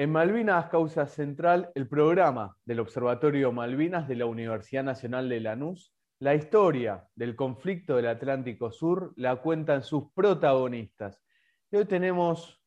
[0.00, 5.94] En Malvinas Causa Central, el programa del Observatorio Malvinas de la Universidad Nacional de Lanús,
[6.20, 11.22] la historia del conflicto del Atlántico Sur la cuentan sus protagonistas.
[11.70, 12.62] Y hoy tenemos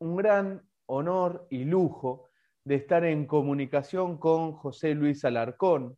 [0.00, 2.28] un gran honor y lujo
[2.64, 5.96] de estar en comunicación con José Luis Alarcón,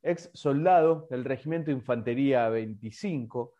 [0.00, 3.52] ex soldado del Regimiento Infantería 25.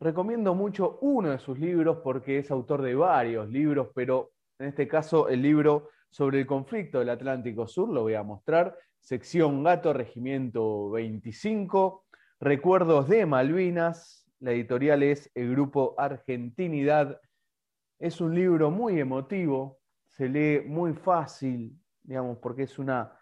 [0.00, 4.88] Recomiendo mucho uno de sus libros porque es autor de varios libros, pero en este
[4.88, 9.92] caso el libro sobre el conflicto del Atlántico Sur, lo voy a mostrar, sección Gato,
[9.92, 12.06] Regimiento 25,
[12.40, 17.20] Recuerdos de Malvinas, la editorial es el grupo Argentinidad.
[17.98, 19.78] Es un libro muy emotivo,
[20.10, 23.18] se lee muy fácil, digamos, porque es una,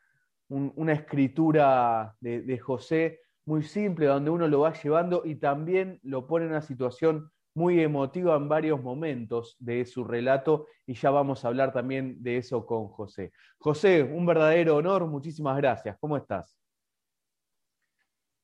[0.48, 6.46] una escritura de, José muy simple, donde uno lo va llevando y también lo pone
[6.46, 11.48] en una situación muy emotiva en varios momentos de su relato y ya vamos a
[11.48, 13.32] hablar también de eso con José.
[13.58, 15.96] José, un verdadero honor, muchísimas gracias.
[16.00, 16.58] ¿Cómo estás?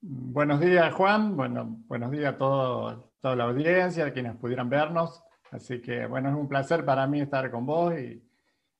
[0.01, 1.37] Buenos días, Juan.
[1.37, 5.23] Bueno, buenos días a toda la audiencia, a quienes pudieran vernos.
[5.51, 8.23] Así que, bueno, es un placer para mí estar con vos y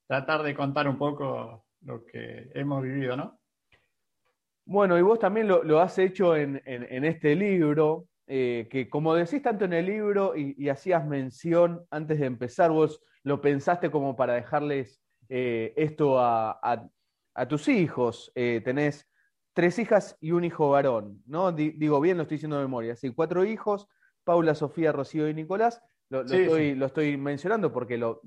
[0.07, 3.41] tratar de contar un poco lo que hemos vivido, ¿no?
[4.65, 9.65] Bueno, y vos también lo, has hecho en, este libro, eh, que como decís tanto
[9.65, 15.03] en el libro y, hacías mención antes de empezar, vos lo pensaste como para dejarles
[15.29, 16.89] eh, esto a,
[17.49, 18.31] tus hijos.
[18.37, 19.11] Eh, tenés
[19.53, 21.51] tres hijas y un hijo varón, ¿no?
[21.51, 22.95] digo bien, lo estoy diciendo de memoria.
[22.95, 23.89] Sí, cuatro hijos,
[24.23, 25.83] Paula, Sofía, Rocío y Nicolás.
[26.09, 28.21] Lo, estoy, mencionando porque lo,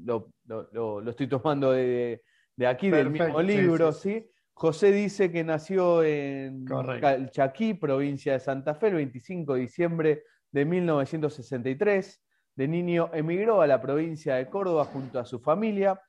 [1.08, 2.22] estoy tomando de,
[2.68, 6.66] aquí, del mismo libro, sí, José dice que nació en
[7.32, 12.24] Chaquí, provincia de Santa Fe, el 25 de diciembre de 1963.
[12.56, 16.00] De niño emigró a la provincia de Córdoba junto a su familia.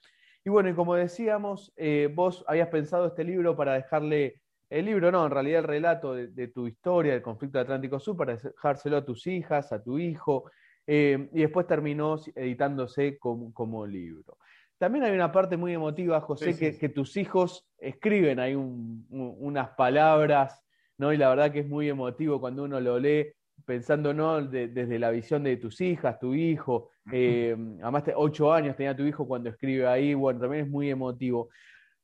[0.45, 5.11] Y bueno, y como decíamos, eh, vos habías pensado este libro para dejarle, el libro
[5.11, 9.05] no, en realidad el relato de, tu historia, del conflicto Atlántico Sur, para dejárselo a
[9.05, 10.51] tus hijas, a tu hijo,
[10.87, 14.37] eh, y después terminó editándose como, libro.
[14.85, 20.63] También hay una parte muy emotiva, José, Que, tus hijos escriben ahí unas palabras,
[20.99, 21.11] ¿no?
[21.11, 23.33] Y la verdad que es muy emotivo cuando uno lo lee,
[23.65, 24.43] pensando ¿no?
[24.43, 26.91] desde la visión de tus hijas, tu hijo.
[27.11, 31.49] Eh, además, ocho años tenía tu hijo cuando escribe ahí, bueno, también es muy emotivo.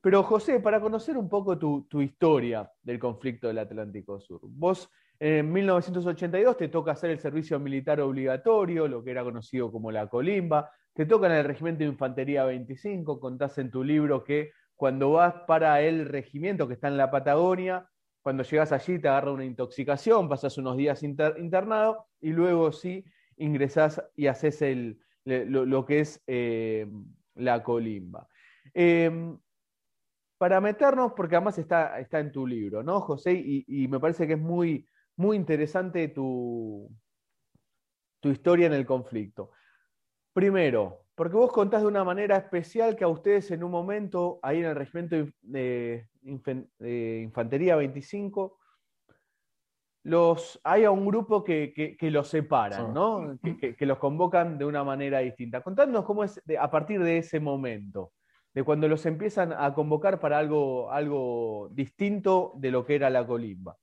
[0.01, 4.91] Pero José, para conocer un poco tu, tu historia del conflicto del Atlántico Sur, vos
[5.19, 10.07] en 1982 te toca hacer el servicio militar obligatorio, lo que era conocido como la
[10.07, 10.71] colimba.
[10.95, 13.21] Te toca en el Regimiento de Infantería 25.
[13.21, 17.89] Contás en tu libro que cuando vas para el regimiento que está en la Patagonia,
[18.23, 23.05] cuando llegas allí te agarra una intoxicación, pasas unos días internado y luego sí
[23.37, 26.87] ingresás y haces el, lo, que es eh,
[27.35, 28.27] la colimba.
[28.75, 29.39] Em,
[30.39, 33.33] para meternos, porque además está, está en tu libro, ¿no, José?
[33.33, 34.87] y me parece que es muy,
[35.17, 36.91] muy interesante tu,
[38.21, 39.51] tu historia en el conflicto.
[40.41, 44.61] Primero, porque vos contás de una manera especial que a ustedes en un momento, ahí
[44.61, 48.59] en el regimiento de, Infantería 25,
[50.05, 53.39] los, hay a un grupo que, los separan, ¿no?
[53.43, 55.61] Que, los convocan de una manera distinta.
[55.61, 58.15] Contadnos cómo es a partir de ese momento,
[58.55, 63.27] de cuando los empiezan a convocar para algo, algo distinto de lo que era la
[63.27, 63.77] colimba.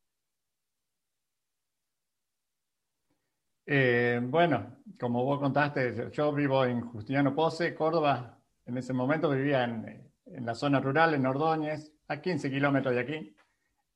[3.69, 8.39] Eh, bueno, como vos contaste, yo vivo en Justiniano Pose, Córdoba.
[8.65, 10.09] En ese momento vivía en,
[10.45, 13.35] la zona rural, en Ordóñez, a 15 kilómetros de aquí.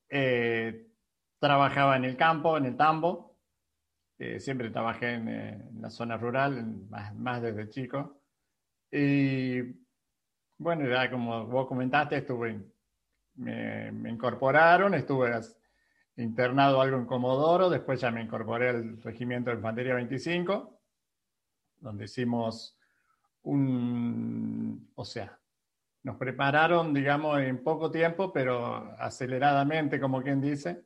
[0.10, 0.88] Eh,
[1.40, 3.38] trabajaba en el campo, en el tambo.
[4.20, 6.66] Eh, siempre trabajé en, la zona rural,
[7.16, 8.22] más, desde chico.
[8.92, 9.62] Y
[10.58, 12.60] bueno, ya como vos comentaste, estuve,
[13.36, 15.34] me, me incorporaron, estuve
[16.18, 20.80] internado algo en Comodoro, después ya me incorporé al Regimiento de Infantería 25,
[21.80, 22.78] donde hicimos
[23.44, 25.40] un, o sea,
[26.04, 30.84] nos prepararon, digamos, en poco tiempo, pero aceleradamente, como quien dice,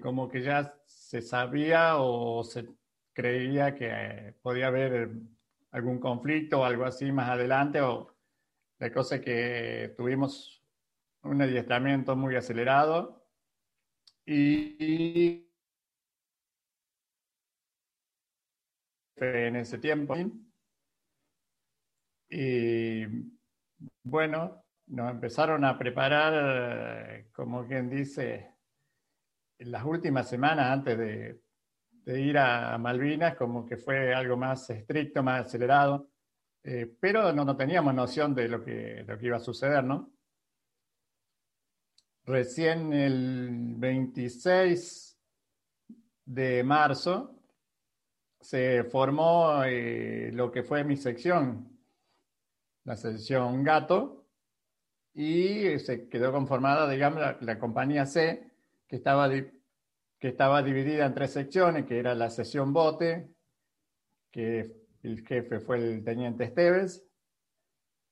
[0.00, 2.68] como que ya se sabía o se
[3.12, 5.10] creía que podía haber
[5.70, 8.14] algún conflicto o algo así más adelante, o
[8.78, 10.62] la cosa que tuvimos
[11.22, 13.23] un adiestramiento muy acelerado
[14.26, 15.44] y
[19.16, 20.16] en ese tiempo.
[22.28, 23.04] Y
[24.02, 28.54] bueno, nos empezaron a preparar, como quien dice,
[29.58, 31.40] las últimas semanas antes de,
[32.06, 36.10] ir a Malvinas, como que fue algo más estricto, más acelerado.
[36.64, 40.13] eh, pero no, no, teníamos noción de lo, que, lo que iba a suceder, ¿no?
[42.26, 45.18] Recién el 26
[46.24, 47.38] de marzo
[48.40, 51.78] se formó eh, lo que fue mi sección,
[52.84, 54.26] la sección Gato,
[55.12, 58.50] y se quedó conformada, digamos, la, compañía C,
[58.88, 63.28] que estaba, que estaba dividida en tres secciones, que era la sección Bote,
[64.30, 67.06] que el jefe fue el teniente Esteves,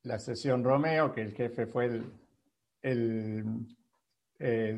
[0.03, 2.13] la sección Romeo, que el jefe fue el,
[2.83, 3.43] el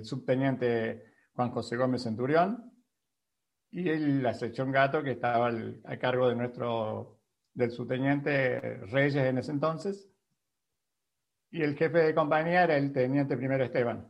[0.03, 2.71] subteniente Juan José Gómez Centurión,
[3.71, 3.83] y
[4.21, 5.51] la sección Gato, que estaba
[5.83, 7.19] a cargo de nuestro,
[7.53, 10.09] del subteniente Reyes en ese entonces,
[11.51, 14.07] y el jefe de compañía era el teniente primero Esteban.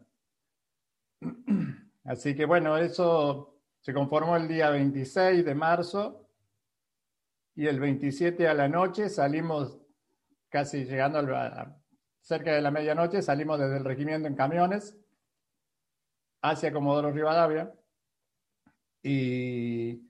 [2.04, 6.30] Así que bueno, eso se conformó el día 26 de marzo
[7.56, 9.80] y el 27 a la noche salimos,
[10.50, 11.76] casi llegando a,
[12.20, 14.96] cerca de la medianoche, salimos desde el regimiento en camiones
[16.42, 17.74] hacia Comodoro Rivadavia
[19.02, 20.02] y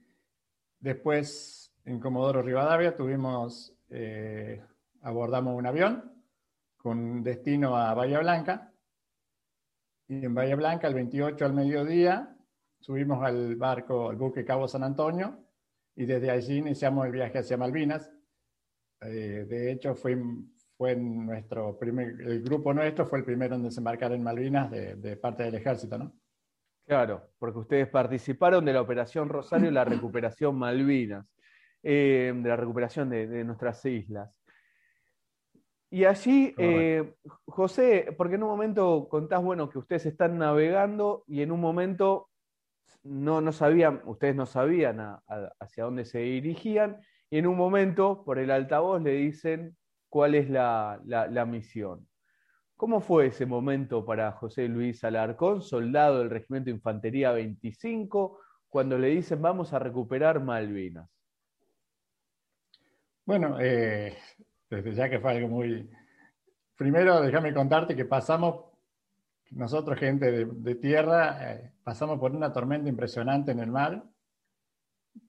[0.80, 4.62] después en Comodoro Rivadavia tuvimos, eh,
[5.02, 6.16] abordamos un avión
[6.78, 8.72] con destino a Bahía Blanca.
[10.08, 12.36] Y en Bahía Blanca, el 28 al mediodía,
[12.80, 15.44] subimos al barco, al buque Cabo San Antonio,
[15.94, 18.10] y desde allí iniciamos el viaje hacia Malvinas.
[19.00, 20.16] Eh, de hecho, fue,
[20.76, 25.16] fue nuestro primer, el grupo nuestro fue el primero en desembarcar en Malvinas de, de
[25.16, 26.12] parte del ejército, ¿no?
[26.86, 31.26] Claro, porque ustedes participaron de la Operación Rosario y la recuperación Malvinas,
[31.82, 34.30] eh, de la recuperación de, nuestras islas.
[35.90, 37.14] Y allí, eh,
[37.44, 42.28] José, porque en un momento contás, bueno, que ustedes están navegando y en un momento
[43.02, 45.00] no, no sabían, ustedes no sabían
[45.58, 47.00] hacia dónde se dirigían,
[47.30, 49.76] y en un momento por el altavoz le dicen
[50.08, 52.06] cuál es la misión.
[52.76, 58.38] ¿Cómo fue ese momento para José Luis Alarcón, soldado del Regimiento Infantería 25,
[58.68, 61.08] cuando le dicen vamos a recuperar Malvinas?
[63.24, 64.14] Bueno, eh,
[64.68, 65.90] desde ya que fue algo muy...
[66.76, 68.66] Primero, déjame contarte que pasamos,
[69.52, 74.04] nosotros gente de, tierra, eh, pasamos por una tormenta impresionante en el mar,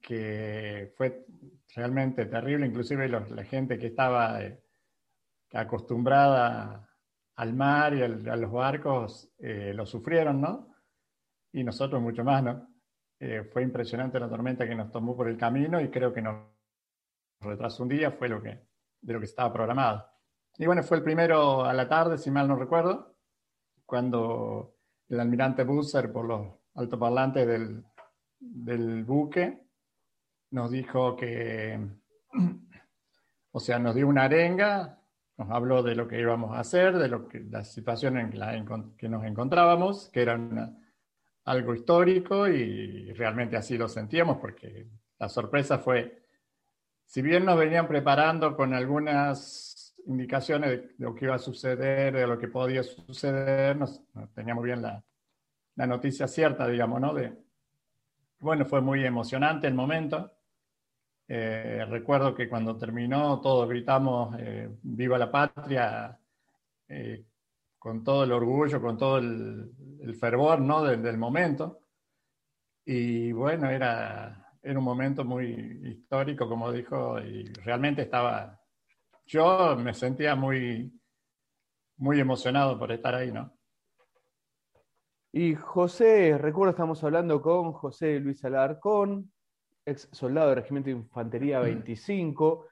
[0.01, 1.25] que fue
[1.73, 4.59] realmente terrible, inclusive la gente que estaba eh,
[5.53, 6.87] acostumbrada
[7.35, 10.75] al mar y a los barcos eh, lo sufrieron, ¿no?
[11.53, 12.67] Y nosotros mucho más, ¿no?
[13.19, 16.45] Eh, fue impresionante la tormenta que nos tomó por el camino y creo que nos
[17.41, 18.67] retrasó un día, fue lo que,
[19.01, 20.05] de lo que estaba programado.
[20.57, 23.15] Y bueno, fue el primero a la tarde, si mal no recuerdo,
[23.85, 24.75] cuando
[25.07, 27.85] el almirante Busser, por los altoparlantes del,
[28.39, 29.67] del buque,
[30.51, 31.79] nos dijo que,
[33.51, 34.99] o sea, nos dio una arenga
[35.37, 38.63] nos habló de lo que íbamos a hacer, de lo que, la situación en la
[38.97, 40.39] que nos encontrábamos, que era
[41.45, 44.87] algo histórico y realmente así lo sentíamos porque
[45.19, 46.23] la sorpresa fue,
[47.05, 52.27] si bien nos venían preparando con algunas indicaciones de, lo que iba a suceder, de
[52.27, 54.01] lo que podía suceder, nos,
[54.33, 55.03] teníamos bien la,
[55.75, 57.13] la, noticia cierta, digamos, ¿no?
[57.13, 57.33] De,
[58.39, 60.36] bueno, fue muy emocionante el momento.
[61.29, 66.17] Eh, recuerdo que cuando terminó todos gritamos eh, viva la patria
[66.87, 67.25] eh,
[67.77, 70.83] con todo el orgullo, con todo el, fervor ¿no?
[70.83, 71.81] del, momento.
[72.85, 78.59] Y bueno, era, era un momento muy histórico, como dijo, y realmente estaba,
[79.25, 80.97] yo me sentía muy,
[81.97, 83.53] muy emocionado por estar ahí, ¿no?
[85.33, 89.31] Y José, recuerdo, estamos hablando con José Luis Alarcón,
[89.87, 92.55] ex soldado del Regimiento de Infantería 25.
[92.55, 92.67] Mm.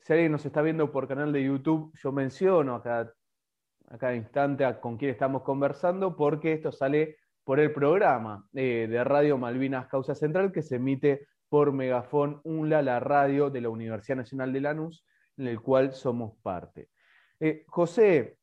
[0.00, 4.96] Si alguien nos está viendo por canal de YouTube, yo menciono a cada, instante con
[4.96, 10.52] quién estamos conversando, porque esto sale por el programa eh, de Radio Malvinas Causa Central
[10.52, 15.04] que se emite por Megafón UNLA, la radio de la Universidad Nacional de Lanús,
[15.36, 16.90] en el cual somos parte.
[17.38, 18.38] Eh, José,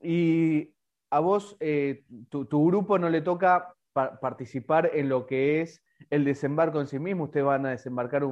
[0.00, 0.72] y
[1.10, 6.80] a vos, eh, tu, grupo no le toca participar en lo que es el desembarco
[6.80, 7.24] en sí mismo.
[7.24, 8.24] Ustedes van a desembarcar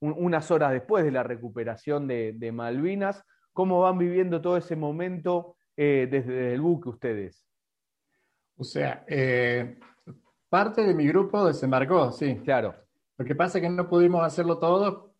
[0.00, 3.24] unas horas después de la recuperación de, Malvinas.
[3.52, 7.46] ¿Cómo van viviendo todo ese momento eh, desde el buque ustedes?
[8.56, 9.78] O sea, eh,
[10.48, 12.36] parte de mi grupo desembarcó, sí.
[12.44, 12.74] Claro.
[13.18, 15.14] Lo que pasa es que no pudimos hacerlo todo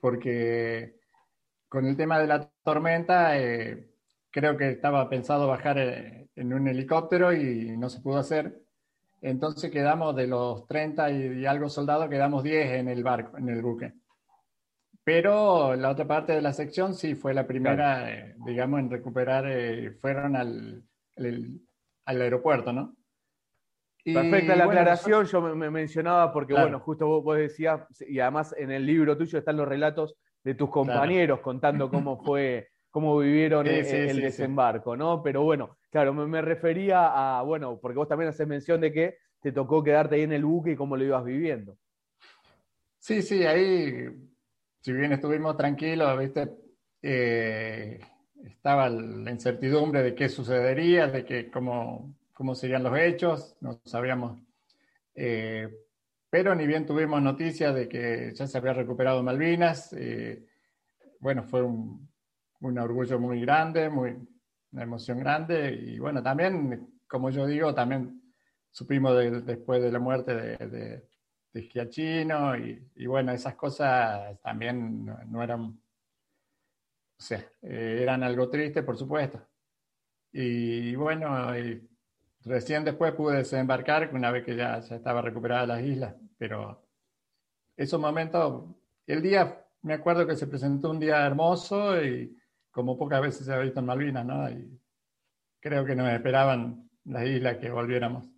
[0.00, 0.96] porque
[1.68, 3.90] con el tema de la tormenta eh,
[4.30, 8.62] creo que estaba pensado bajar en un helicóptero y no se pudo hacer.
[9.22, 13.62] Entonces quedamos de los 30 y, algo soldados, quedamos 10 en el barco, en el
[13.62, 13.92] buque.
[15.04, 19.44] pero la otra parte de la sección sí fue la primera, eh, digamos, en recuperar,
[19.48, 20.82] eh, fueron al,
[21.16, 22.96] al, aeropuerto, ¿no?
[24.04, 28.86] Perfecta la aclaración, yo me, mencionaba porque, bueno, justo vos, decías, y además en el
[28.86, 34.96] libro tuyo están los relatos de tus compañeros contando cómo fue, cómo vivieron el, desembarco,
[34.96, 35.22] ¿no?
[35.22, 39.52] Pero bueno, claro, me, refería a, bueno, porque vos también haces mención de que te
[39.52, 41.76] tocó quedarte ahí en el buque y cómo lo ibas viviendo.
[42.98, 44.08] Sí, sí, ahí,
[44.80, 46.50] si bien estuvimos tranquilos, viste,
[47.00, 48.00] eh,
[48.44, 54.38] estaba la incertidumbre de qué sucedería, de que cómo, cómo serían los hechos, no sabíamos.
[55.14, 55.68] Eh,
[56.28, 60.44] pero ni bien tuvimos noticias de que ya se había recuperado Malvinas, eh,
[61.18, 62.09] bueno, fue un,
[62.60, 64.16] un, orgullo muy grande, muy,
[64.72, 68.22] una emoción grande, y bueno, también, como yo digo, también
[68.70, 71.08] supimos después de la muerte de, de,
[71.52, 78.48] de Schiachino, y, y, bueno, esas cosas también no, eran, o sea, eh, eran algo
[78.48, 79.46] triste, por supuesto.
[80.32, 81.90] Y bueno, y
[82.44, 86.86] Recién después pude desembarcar una vez que ya, ya estaba recuperada las islas, pero
[87.76, 88.64] esos momentos,
[89.06, 92.34] el día, me acuerdo que se presentó un día hermoso y
[92.70, 94.50] como pocas veces se ha visto en Malvinas, ¿no?
[94.50, 94.80] Y
[95.60, 98.28] creo que nos esperaban las islas que volviéramos.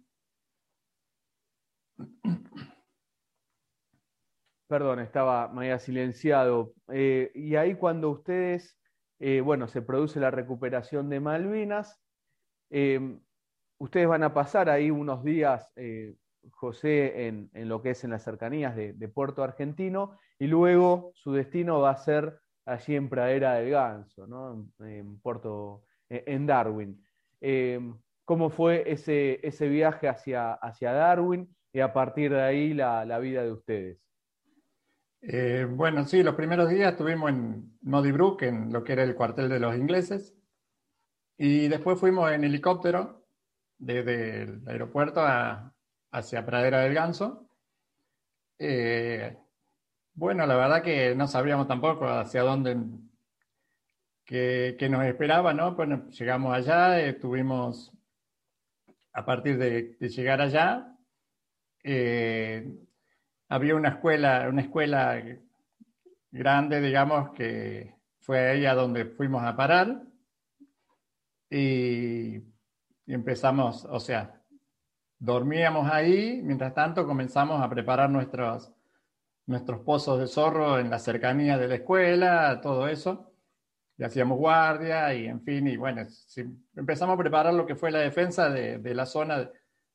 [4.69, 6.75] Perdón, estaba, me había silenciado.
[6.89, 8.79] Eh, y ahí cuando ustedes,
[9.19, 12.01] eh, bueno, se produce la recuperación de Malvinas,
[12.71, 13.19] eh,
[13.83, 16.15] Ustedes van a pasar ahí unos días, eh,
[16.53, 21.81] José, en, lo que es en las cercanías de, Puerto Argentino, y luego su destino
[21.81, 24.69] va a ser allí en Pradera del Ganso, ¿no?
[24.81, 27.03] en, Puerto, eh, en Darwin.
[27.41, 27.81] Eh,
[28.25, 33.43] ¿Cómo fue ese, ese viaje hacia, hacia, Darwin y a partir de ahí la, vida
[33.43, 33.99] de ustedes?
[35.71, 39.61] bueno, sí, los primeros días estuvimos en Brook, en lo que era el cuartel de
[39.61, 40.35] los ingleses,
[41.37, 43.25] y después fuimos en helicóptero
[43.79, 45.23] desde el aeropuerto
[46.13, 47.49] hacia Pradera del Ganso.
[48.59, 49.37] Eh,
[50.15, 52.77] bueno, la verdad que no sabíamos tampoco hacia dónde
[54.25, 55.77] que, nos esperaba, ¿no?
[56.11, 57.19] Llegamos allá, eh,
[59.13, 60.97] a partir de, llegar allá,
[61.85, 62.75] eh,
[63.49, 65.23] había una escuela, una escuela
[66.31, 70.03] grande, digamos, que fue ahí donde fuimos a parar.
[71.51, 72.53] Y
[73.07, 74.41] y empezamos, o sea,
[75.19, 78.73] dormíamos ahí, mientras tanto comenzamos a preparar nuestros,
[79.47, 83.33] nuestros pozos de zorro en la cercanía de la escuela, todo eso,
[83.97, 86.07] y hacíamos guardia y en fin, y bueno,
[86.77, 89.51] empezamos a preparar lo que fue la defensa de, la zona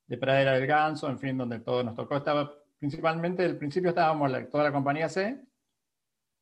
[0.05, 4.31] de, Pradera del Ganso, en fin, donde todo nos tocó, estaba principalmente, al principio estábamos
[4.49, 5.41] toda la compañía C,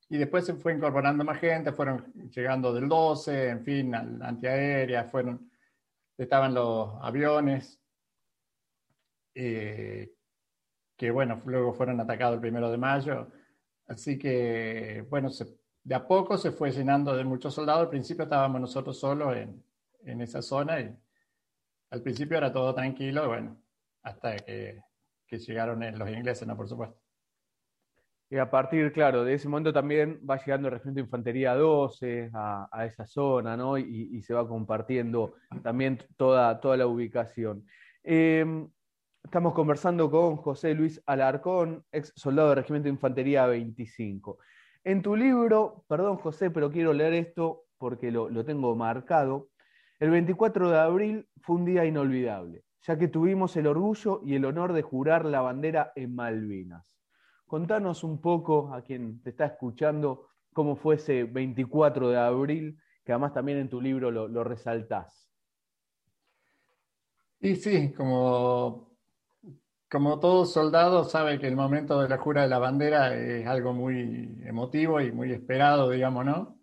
[0.10, 5.06] y después se fue incorporando más gente, fueron llegando del 12, en fin, la antiaérea,
[5.06, 5.50] fueron
[6.18, 7.80] estaban los aviones,
[9.34, 10.15] eh,
[10.98, 13.28] que bueno, luego fueron atacados el primero de mayo.
[13.88, 15.30] Así que, bueno,
[15.84, 17.84] de a poco se fue llenando de muchos soldados.
[17.84, 19.64] Al principio estábamos nosotros solos en,
[20.06, 20.96] en esa zona y
[21.92, 23.58] al principio era todo tranquilo, bueno,
[24.04, 24.82] hasta que,
[25.30, 26.56] llegaron los ingleses, ¿no?
[26.56, 26.98] Por supuesto.
[28.30, 32.32] Y a partir, claro, de ese momento también va llegando el Regimiento de Infantería 12
[32.34, 33.78] a, esa zona, ¿no?
[33.78, 37.66] Y, se va compartiendo también toda, toda la ubicación.
[38.02, 38.70] Em,
[39.26, 44.38] estamos conversando con José Luis Alarcón, ex soldado del Regimiento de Infantería 25.
[44.84, 49.50] En tu libro, perdón José, pero quiero leer esto porque lo, lo tengo marcado.
[50.00, 54.46] El 24 de abril fue un día inolvidable, ya que tuvimos el orgullo y el
[54.46, 56.96] honor de jurar la bandera en Malvinas.
[57.48, 63.12] Contanos un poco a quien te está escuchando cómo fue ese 24 de abril, que
[63.12, 65.32] además también en tu libro lo, resaltás.
[67.40, 68.95] Y sí, como,
[69.96, 73.72] como todo soldado sabe que el momento de la jura de la bandera es algo
[73.72, 76.60] muy emotivo y muy esperado, digamos, ¿no?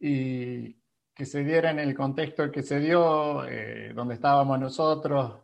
[0.00, 0.80] Y
[1.14, 5.42] que se diera en el contexto que se dio, eh, donde estábamos nosotros,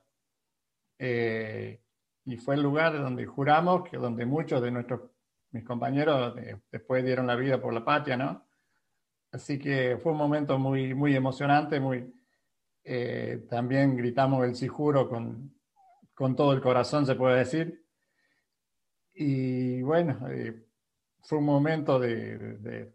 [0.99, 1.83] eh,
[2.25, 5.03] y fue el lugar donde juramos, que donde muchos de nuestros,
[5.51, 8.47] mis compañeros eh, después dieron la vida por la patria, ¿no?
[9.31, 12.11] Así que fue un momento muy, muy emocionante, muy,
[12.83, 15.55] eh, también gritamos el sí juro con,
[16.15, 17.85] con, todo el corazón, se puede decir.
[19.15, 20.67] Y bueno, eh,
[21.23, 22.95] fue un momento de, de,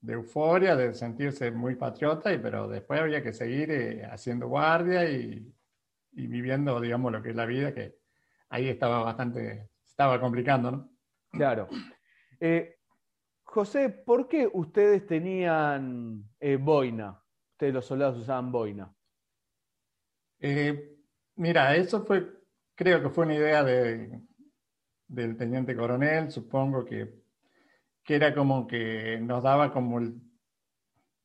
[0.00, 5.52] de, euforia, de sentirse muy patriota, y, pero después había que seguir haciendo guardia y,
[6.12, 7.98] y viviendo, digamos, lo que es la vida, que
[8.48, 10.90] ahí estaba bastante, estaba complicando, ¿no?
[11.30, 11.68] Claro.
[12.40, 12.78] Eh,
[13.44, 17.22] José, ¿por qué ustedes tenían eh, boina?
[17.52, 18.94] Ustedes los soldados usaban boina.
[20.40, 20.97] Eh,
[21.38, 22.26] mira, eso fue,
[22.74, 24.20] creo que fue una idea de,
[25.08, 27.14] del teniente coronel, supongo que,
[28.04, 30.20] que, era como que nos daba como el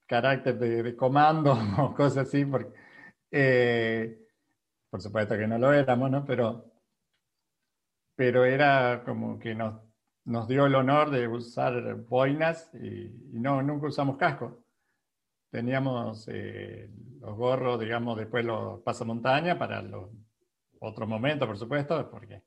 [0.08, 2.74] carácter de, comando o cosas así, porque
[3.32, 4.20] eh,
[4.90, 6.24] por supuesto que no lo éramos, ¿no?
[6.26, 6.72] Pero,
[8.16, 9.82] pero era como que nos,
[10.26, 14.63] nos dio el honor de usar boinas y, no, nunca usamos casco.
[15.54, 16.90] Teníamos eh,
[17.22, 20.10] los gorros, digamos, después los pasamontaña para los
[20.80, 22.42] otros momentos, por supuesto, porque,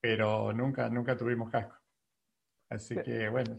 [0.00, 1.76] pero nunca, nunca tuvimos casco.
[2.68, 3.56] Así que, bueno,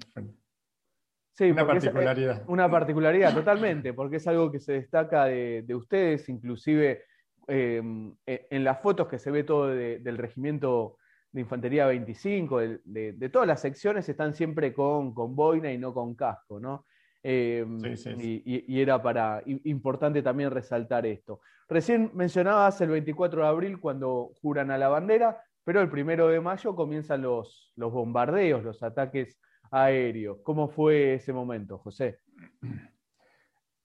[1.32, 2.44] Sí, una particularidad.
[2.48, 7.06] una particularidad, totalmente, porque es algo que se destaca de, ustedes, inclusive
[7.48, 10.98] em, e, en las fotos que se ve todo del regimiento
[11.32, 16.15] de Infantería 25, de, todas las secciones están siempre con, con boina y no con
[16.15, 16.86] casco, ¿no?
[17.27, 17.79] Em,
[18.20, 21.41] y, era para importante también resaltar esto.
[21.67, 26.39] Recién mencionabas el 24 de abril cuando juran a la bandera, pero el primero de
[26.39, 29.39] mayo comienzan los, los bombardeos, los ataques
[29.72, 30.38] aéreos.
[30.44, 32.20] ¿Cómo fue ese momento, José?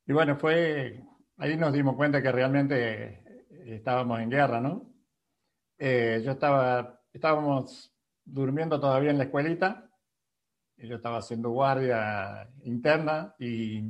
[0.06, 1.02] Y bueno, fue,
[1.38, 4.92] ahí nos dimos cuenta que realmente estábamos en guerra, ¿no?
[5.78, 9.89] Eh, yo estaba, estábamos durmiendo todavía en la escuelita,
[10.86, 13.82] yo estaba haciendo guardia interna y,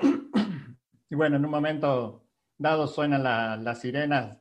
[1.10, 2.24] bueno, en un momento
[2.58, 3.22] dado suenan
[3.64, 4.38] las sirenas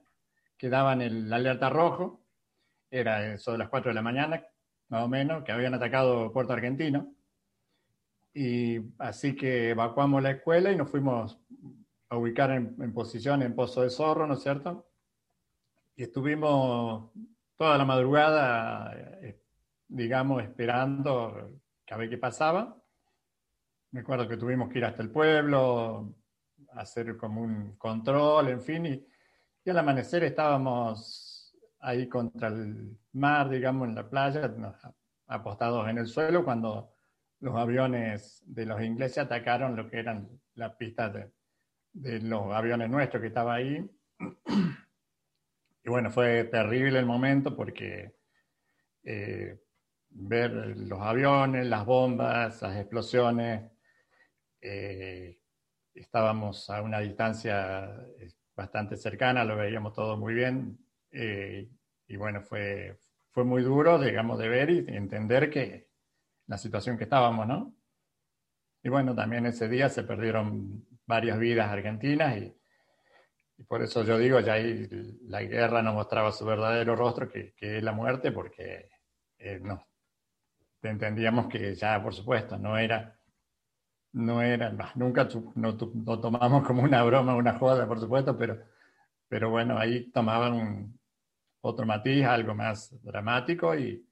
[0.57, 2.21] que daban el alerta rojo,
[2.91, 4.45] era eso de las 4 de la mañana,
[4.89, 7.13] más o menos, que habían atacado Puerto Argentino.
[8.33, 11.39] Y así que evacuamos la escuela y nos fuimos
[12.09, 14.87] a ubicar en, posición en Pozo de Zorro, ¿no es cierto?
[15.95, 17.11] Y estuvimos
[17.55, 19.39] toda la madrugada, eh,
[19.87, 21.51] digamos, esperando
[21.89, 22.75] a ver qué pasaba.
[23.91, 26.15] Me acuerdo que tuvimos que ir hasta el pueblo,
[26.73, 29.07] hacer como un control, en fin, y,
[29.63, 34.53] y al amanecer estábamos ahí contra el mar, digamos, en la playa,
[35.27, 36.93] apostados en el suelo, cuando
[37.39, 41.13] los aviones de los ingleses atacaron lo que eran las pistas
[41.93, 43.89] de, los aviones nuestros que estaban ahí.
[45.81, 48.13] Y bueno, fue terrible el momento porque
[49.03, 49.57] eh,
[50.11, 53.71] ver los aviones, las bombas, las explosiones,
[54.61, 55.39] eh,
[55.93, 57.85] estábamos a una distancia
[58.19, 60.77] eh, bastante cercana, lo veíamos todo muy bien,
[61.11, 61.69] eh,
[62.07, 62.99] y bueno, fue,
[63.31, 65.89] fue muy duro, digamos, de ver y entender que
[66.47, 67.75] la situación que estábamos, ¿no?
[68.83, 72.55] Y bueno, también ese día se perdieron varias vidas argentinas y,
[73.67, 74.87] por eso yo digo, ya ahí
[75.23, 78.89] la guerra no mostraba su verdadero rostro, que, es la muerte, porque
[79.37, 79.85] eh, no,
[80.81, 83.17] entendíamos que ya, por supuesto, no era,
[84.13, 88.59] no era, nunca no, tomamos como una broma, una joda, por supuesto, pero,
[89.27, 90.97] pero bueno, ahí tomaban
[91.61, 94.05] otro matiz, algo más dramático y,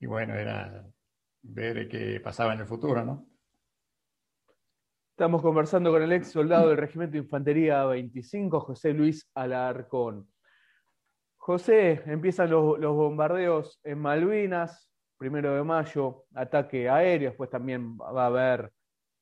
[0.00, 0.84] bueno, era
[1.42, 3.26] ver qué pasaba en el futuro, ¿no?
[5.10, 10.28] Estamos conversando con el ex soldado del Regimiento de Infantería 25, José Luis Alarcón.
[11.36, 18.26] José, empiezan los, bombardeos en Malvinas, primero de mayo, ataque aéreo, después también va a
[18.26, 18.72] haber,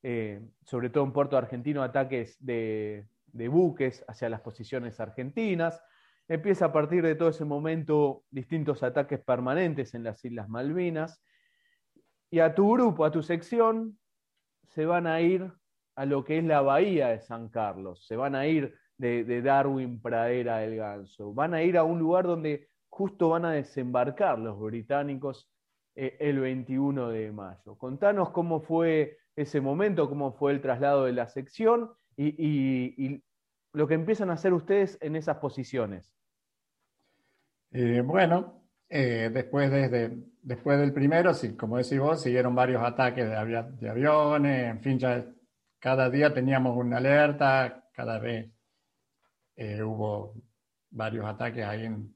[0.03, 5.83] eh, sobre todo en Puerto Argentino, ataques de, de buques hacia las posiciones argentinas.
[6.29, 11.23] Empieza a partir de todo ese momento distintos ataques permanentes en las Islas Malvinas.
[12.31, 13.99] Y a tu grupo, a tu sección,
[14.69, 15.53] se van a ir
[15.95, 20.01] a lo que es la bahía de San Carlos, se van a ir de, Darwin,
[20.01, 24.59] Pradera del Ganso, van a ir a un lugar donde justo van a desembarcar los
[24.61, 25.52] británicos
[25.95, 27.77] eh, el 21 de mayo.
[27.77, 33.23] Contanos cómo fue ese momento, cómo fue el traslado de la sección y
[33.73, 36.15] lo que empiezan a hacer ustedes en esas posiciones.
[37.73, 39.71] Eh, bueno, eh, después,
[40.43, 45.25] después del primero, sí, como decís vos, siguieron varios ataques de, aviones, en fin, ya
[45.79, 48.51] cada día teníamos una alerta, cada vez
[49.83, 50.35] hubo
[50.91, 51.87] varios ataques ahí.
[51.87, 52.15] En,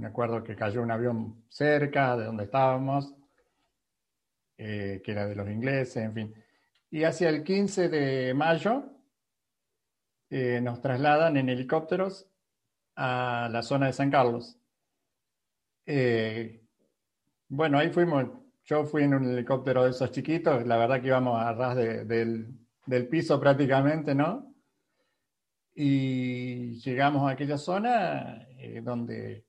[0.00, 3.14] me acuerdo que cayó un avión cerca de donde estábamos,
[4.56, 6.34] que era de los ingleses, en fin.
[6.90, 8.84] Y hacia el 15 de mayo
[10.30, 12.30] nos trasladan en helicópteros
[12.96, 14.58] a la zona de San Carlos.
[15.86, 16.62] Eh,
[17.48, 18.26] bueno, ahí fuimos,
[18.64, 22.56] yo fui en un helicóptero de esos chiquitos, la verdad que íbamos a ras del,
[23.10, 24.54] piso prácticamente, ¿no?
[25.74, 29.46] Y llegamos a aquella zona eh, donde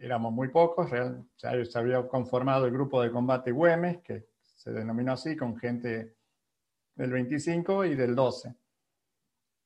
[0.00, 0.90] éramos muy pocos,
[1.36, 6.16] se había conformado el grupo de combate Güemes, que se denominó así, con gente
[6.94, 8.54] del 25 y del 12.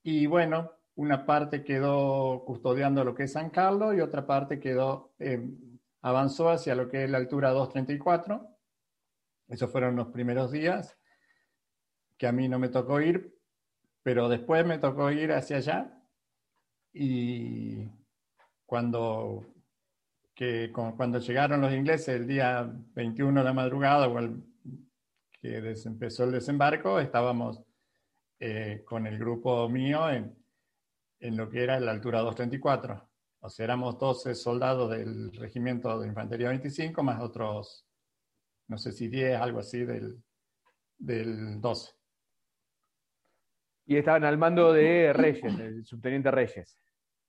[0.02, 5.14] Y bueno, una parte quedó custodiando lo que es San Carlos y otra parte quedó,
[5.18, 5.42] eh,
[6.02, 8.48] avanzó hacia lo que es la altura 234.
[9.48, 10.98] Esos fueron los primeros días
[12.18, 13.36] que a mí no me tocó ir,
[14.02, 16.02] pero después me tocó ir hacia allá
[16.92, 17.88] y
[18.66, 19.53] cuando,
[20.34, 24.42] que, cuando llegaron los ingleses el día 21 de la madrugada o el,
[25.32, 27.62] que empezó el desembarco, estábamos
[28.40, 30.36] eh, con el grupo mío en,
[31.20, 33.10] en, lo que era la altura 234.
[33.40, 37.86] O sea, éramos 12 soldados del regimiento de infantería 25 más otros,
[38.68, 40.22] no sé si 10, algo así, del,
[40.98, 41.92] del 12.
[43.86, 46.80] Y estaban al mando de Reyes, el subteniente Reyes.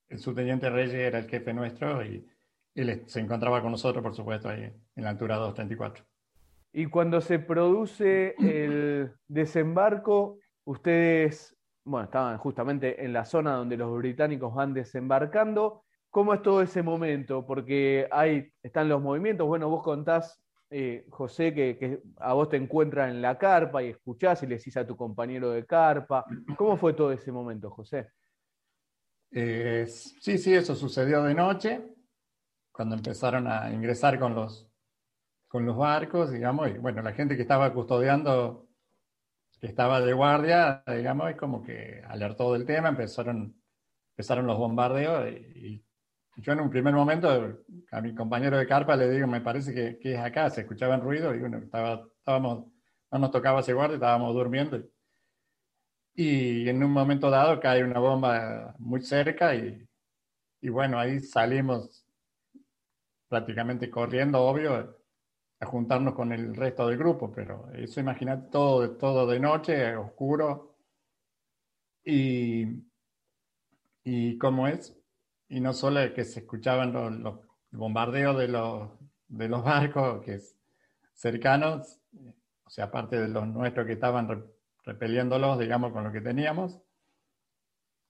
[0.07, 2.25] El subteniente Reyes era el jefe nuestro y
[2.75, 6.05] él se encontraba con nosotros, por supuesto, ahí en la altura 234.
[6.73, 13.97] Y cuando se produce el desembarco, ustedes, bueno, estaban justamente en la zona donde los
[13.97, 15.83] británicos van desembarcando.
[16.09, 17.45] ¿Cómo es todo ese momento?
[17.45, 19.47] Porque ahí están los movimientos.
[19.47, 24.43] Bueno, vos contás eh, José, que, a vos te encuentran en la carpa y escuchás
[24.43, 26.25] y le decís a tu compañero de carpa.
[26.57, 28.09] ¿Cómo fue todo ese momento, José?
[29.31, 31.94] Eh, sí, sí, eso sucedió de noche,
[32.75, 34.67] cuando empezaron a ingresar con los,
[35.47, 38.67] con los barcos, digamos, y bueno, la gente que estaba custodiando,
[39.59, 43.55] que estaba de guardia, digamos, es como que alertó del tema, empezaron,
[44.11, 45.85] empezaron los bombardeos y
[46.37, 47.29] yo en un primer momento
[47.91, 51.01] a mi compañero de carpa le digo, me parece que, que es acá, se escuchaban
[51.01, 52.65] ruido y bueno, estaba, estábamos,
[53.11, 54.81] no nos tocaba ese guardia, estábamos durmiendo.
[56.13, 59.85] Y, en un momento dado cae una bomba muy cerca y,
[60.61, 62.04] y bueno, ahí salimos
[63.27, 64.97] prácticamente corriendo, obvio,
[65.59, 70.75] a juntarnos con el resto del grupo, pero eso imagínate todo, todo de noche, oscuro.
[72.03, 72.65] Y,
[74.03, 74.95] y cómo es,
[75.49, 77.39] y no solo que se escuchaban los,
[77.71, 78.89] bombardeos de los,
[79.27, 80.39] de los barcos que
[81.13, 81.99] cercanos,
[82.63, 84.45] o sea, aparte de los nuestros que estaban
[84.83, 86.79] repeliéndolos, digamos, con lo que teníamos,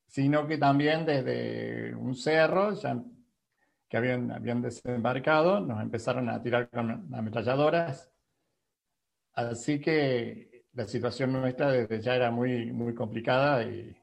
[0.08, 3.02] sino que también desde un cerro, ya
[3.90, 8.12] que habían, habían desembarcado, nos empezaron a tirar con ametralladoras.
[9.34, 13.96] Así que la situación nuestra desde ya era muy, muy complicada y,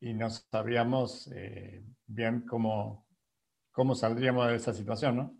[0.00, 3.06] y no sabíamos eh, bien cómo,
[3.70, 5.36] cómo saldríamos de esa situación, ¿no?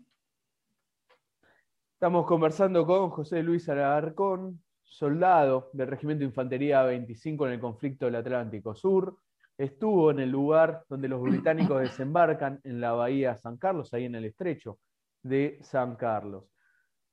[1.93, 8.15] Estamos conversando con José Luis Alarcón, soldado del Regimiento Infantería 25 en el conflicto del
[8.15, 9.17] Atlántico Sur.
[9.61, 14.15] Estuvo en el lugar donde los británicos desembarcan en la bahía San Carlos, ahí en
[14.15, 14.79] el estrecho
[15.21, 16.45] de San Carlos.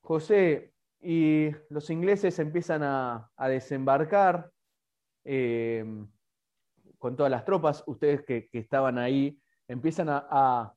[0.00, 4.50] José, y los ingleses empiezan a, desembarcar
[5.24, 5.84] eh,
[6.98, 10.72] con todas las tropas, ustedes que estaban ahí empiezan a,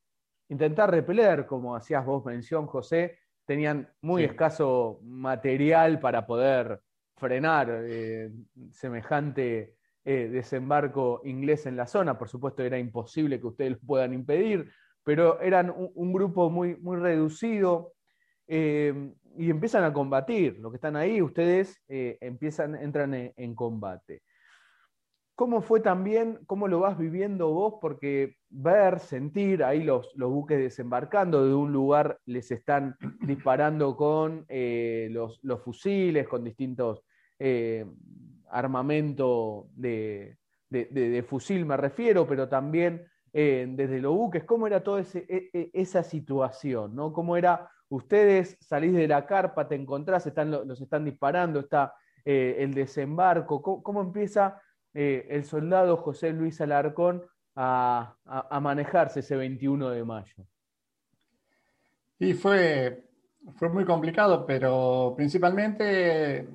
[0.50, 6.82] intentar repeler, como hacías vos mención, José, tenían muy escaso material para poder
[7.16, 8.30] frenar eh,
[8.74, 12.18] semejante eh, desembarco inglés en la zona.
[12.18, 14.72] Por supuesto, era imposible que ustedes lo puedan impedir,
[15.04, 17.94] pero eran un, grupo muy, muy reducido
[18.48, 20.60] eh, y empiezan a combatir.
[20.60, 24.24] Los que están ahí, ustedes empiezan, entran en combate.
[25.42, 27.76] ¿Cómo fue también, cómo lo vas viviendo vos?
[27.82, 34.46] Porque ver, sentir, ahí los, los buques desembarcando de un lugar, les están disparando con
[34.50, 37.04] eh, los, fusiles, con distintos
[37.40, 37.88] eh,
[38.52, 40.38] armamento de,
[41.28, 44.44] fusil, me refiero, pero también eh, desde los buques.
[44.44, 46.96] ¿Cómo era toda e, e, esa situación?
[46.96, 47.12] ¿no?
[47.12, 52.74] ¿Cómo era ustedes salís de la carpa, te encontrás, están, los están disparando, está el
[52.74, 53.62] desembarco?
[53.62, 54.62] ¿Cómo empieza?
[54.94, 57.24] Eh, el soldado José Luis Alarcón
[57.56, 58.16] a,
[58.62, 60.36] manejarse ese 21 de mayo?
[62.20, 63.06] Y fue,
[63.56, 66.48] fue muy complicado, pero principalmente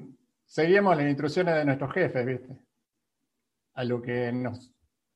[0.46, 2.56] seguimos las instrucciones de nuestros jefes, ¿viste?
[3.74, 4.72] A lo que nos,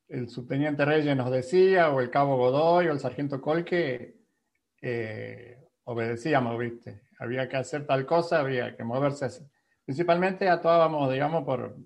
[0.09, 4.17] el subteniente Reyes nos decía, o el cabo Godoy, o el sargento Colque,
[4.83, 7.03] eh, obedecíamos, ¿viste?
[7.19, 9.45] Había que hacer tal cosa, había que moverse así.
[9.85, 11.77] Principalmente actuábamos, digamos, por,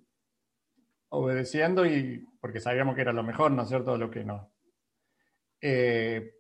[1.11, 4.53] obedeciendo y porque sabíamos que era lo mejor, ¿no es cierto?, lo que no.
[5.61, 6.35] Eh,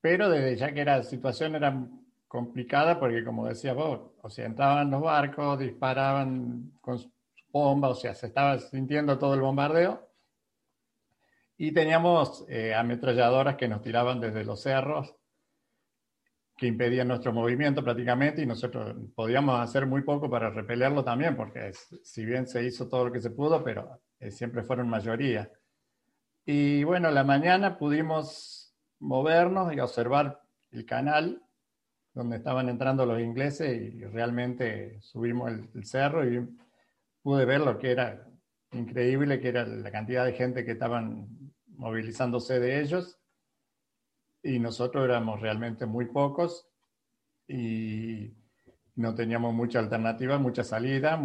[0.00, 1.88] pero desde ya que la situación era
[2.32, 6.98] complicada porque, como decías vos, o sea, entraban los barcos, disparaban con
[7.50, 10.08] bombas, o sea, se estaba sintiendo todo el bombardeo.
[11.58, 15.14] Y teníamos eh, ametralladoras que nos tiraban desde los cerros,
[16.56, 21.72] que impedían nuestro movimiento prácticamente y nosotros podíamos hacer muy poco para repelerlo también, porque
[22.02, 25.50] si bien se hizo todo lo que se pudo, pero eh, siempre fueron mayoría.
[26.46, 30.40] Y bueno, la mañana pudimos movernos y observar
[30.70, 31.42] el canal
[32.14, 36.46] donde estaban entrando los ingleses y realmente subimos el, cerro y
[37.22, 38.26] pude ver lo que era
[38.72, 41.26] increíble, que era la cantidad de gente que estaban
[41.66, 43.18] movilizándose de ellos
[44.42, 46.68] y nosotros éramos realmente muy pocos
[47.48, 48.34] y
[48.96, 51.20] no teníamos mucha alternativa, mucha salida.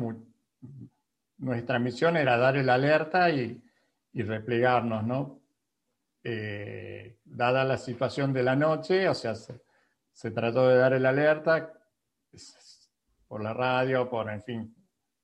[1.37, 3.61] Nuestra misión era dar el alerta y,
[4.13, 5.41] y replegarnos, ¿no?
[6.23, 9.61] Eh, dada la situación de la noche, o sea, se,
[10.31, 11.73] trató de dar el alerta
[13.27, 14.75] por la radio, por, en fin,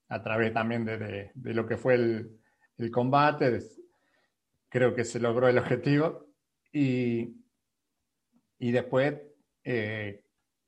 [0.08, 2.40] a través también de, lo que fue el,
[2.78, 3.58] el combate.
[4.68, 6.28] creo que se logró el objetivo.
[6.72, 7.44] Y,
[8.58, 9.20] y después
[9.64, 10.24] eh,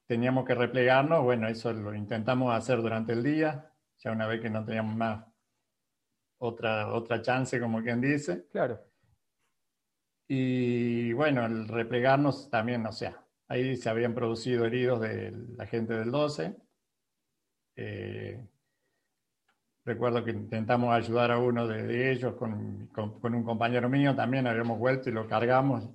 [0.07, 4.51] teníamos que replegarnos, bueno, eso lo intentamos hacer durante el día, ya una vez que
[4.51, 5.25] no teníamos más
[6.39, 8.47] otra, otra chance, como quien dice.
[8.51, 8.81] Claro.
[10.29, 15.95] Y bueno, el replegarnos también, o sea, ahí se habían producido heridos de la gente
[15.95, 16.57] del 12.
[17.77, 18.47] Eh,
[19.85, 25.11] recuerdo que intentamos ayudar a uno de, ellos con, un compañero mío, también habíamos vuelto
[25.11, 25.91] y lo cargamos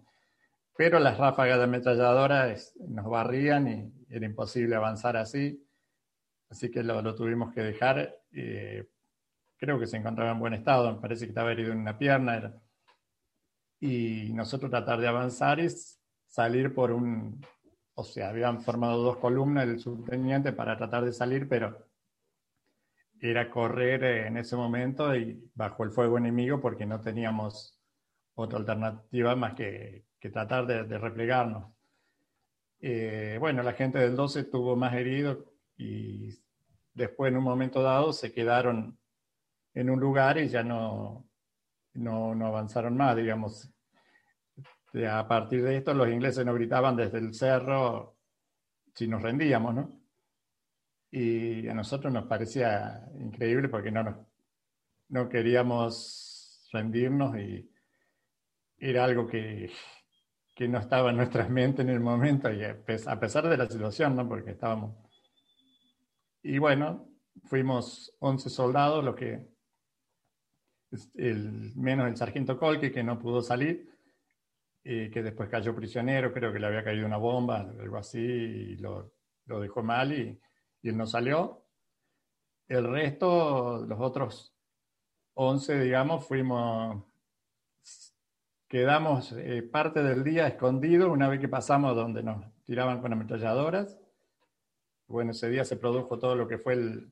[0.82, 2.56] pero las ráfagas de ametralladora
[2.88, 5.64] nos barrían y era imposible avanzar así,
[6.50, 8.18] así que lo, tuvimos que dejar.
[8.32, 8.88] Eh,
[9.58, 12.60] creo que se encontraba en buen estado, me parece que estaba herido en una pierna.
[13.80, 15.68] Y nosotros tratar de avanzar y
[16.32, 17.46] salir por un,
[17.94, 21.86] o sea, habían formado dos columnas el subteniente para tratar de salir, pero
[23.20, 27.80] era correr en ese momento y bajo el fuego enemigo porque no teníamos
[28.34, 31.74] otra alternativa más que que tratar de, replegarnos.
[32.80, 35.40] Eh, bueno, la gente del 12 tuvo más heridos
[35.78, 36.30] y
[36.94, 39.00] después en un momento dado se quedaron
[39.74, 41.28] en un lugar y ya no,
[41.94, 43.74] no, no avanzaron más, digamos.
[44.94, 48.18] A partir de esto los ingleses nos gritaban desde el cerro
[48.94, 50.02] si nos rendíamos, ¿no?
[51.12, 54.18] Y a nosotros nos parecía increíble porque no, nos,
[55.10, 57.70] no queríamos rendirnos y
[58.78, 59.72] era algo que
[60.62, 64.16] que no estaba en nuestras mentes en el momento, y a pesar de la situación,
[64.16, 64.28] ¿no?
[64.28, 64.96] Porque estábamos...
[66.44, 67.08] Y bueno,
[67.46, 69.44] fuimos 11 soldados, lo que...
[71.16, 73.90] El, menos el sargento Colque, que no pudo salir,
[74.84, 78.78] y que después cayó prisionero, creo que le había caído una bomba, algo así, y
[78.78, 79.14] lo,
[79.46, 80.40] lo dejó mal y,
[80.82, 81.66] y él no salió.
[82.68, 84.56] El resto, los otros
[85.34, 87.04] 11, digamos, fuimos
[88.72, 94.00] Quedamos eh, parte del día escondidos una vez que pasamos donde nos tiraban con ametralladoras.
[95.08, 97.12] Bueno, ese día se produjo todo lo que fue el,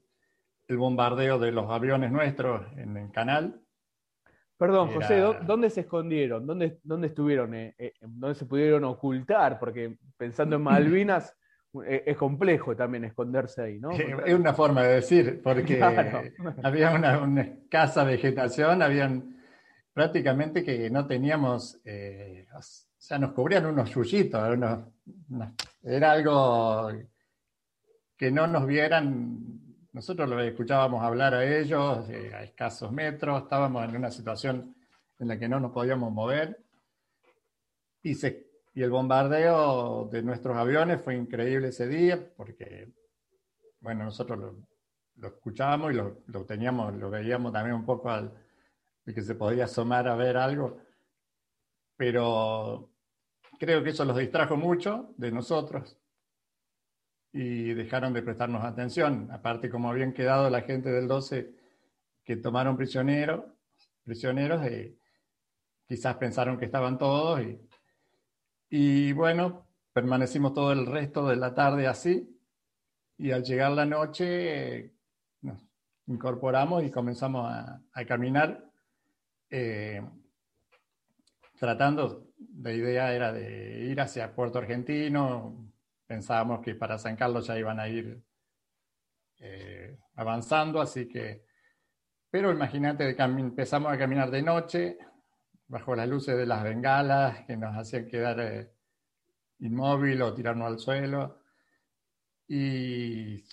[0.70, 3.62] bombardeo de los aviones nuestros en el canal.
[4.60, 6.46] Perdón, José, ¿dónde se escondieron?
[6.46, 7.56] ¿Dónde, dónde estuvieron?
[7.56, 9.58] Eh, eh, ¿Dónde se pudieron ocultar?
[9.58, 11.34] Porque pensando en Malvinas,
[11.88, 13.92] es complejo también esconderse ahí, ¿no?
[13.92, 15.82] Es una forma de decir, porque
[16.64, 19.38] había una, una, escasa vegetación, habían
[19.94, 22.62] prácticamente que no teníamos, eh, o
[22.98, 24.60] sea, nos cubrían unos yuyitos,
[25.84, 26.92] era algo
[28.18, 29.69] que no nos vieran,
[30.00, 34.74] nosotros lo escuchábamos hablar a ellos eh, a escasos metros, estábamos en una situación
[35.20, 36.58] en la que no nos podíamos mover.
[38.02, 42.94] Y, se, y el bombardeo de nuestros aviones fue increíble ese día porque,
[43.82, 48.32] bueno, nosotros lo, escuchábamos y lo, lo, teníamos, lo veíamos también un poco al
[49.04, 50.78] que se podía asomar a ver algo,
[51.98, 52.90] pero
[53.60, 55.99] creo que eso los distrajo mucho de nosotros
[57.32, 59.30] y dejaron de prestarnos atención.
[59.32, 61.54] Aparte, como habían quedado la gente del 12
[62.24, 63.46] que tomaron prisioneros,
[64.04, 64.96] prisioneros, eh,
[65.88, 67.60] quizás pensaron que estaban todos y,
[68.70, 72.40] y bueno, permanecimos todo el resto de la tarde así
[73.18, 74.94] y al llegar la noche
[75.42, 75.62] nos
[76.08, 78.70] incorporamos y comenzamos a, a caminar
[79.50, 80.02] eh,
[81.60, 82.28] tratando,
[82.62, 85.69] la idea era de ir hacia Puerto Argentino,
[86.10, 88.20] pensábamos que para San Carlos ya iban a ir
[89.38, 91.46] eh, avanzando, así que,
[92.32, 94.98] pero imagínate, empezamos a caminar de noche,
[95.68, 98.72] bajo las luces de las bengalas que nos hacían quedar eh,
[99.60, 101.44] inmóvil o tirarnos al suelo,
[102.48, 103.44] y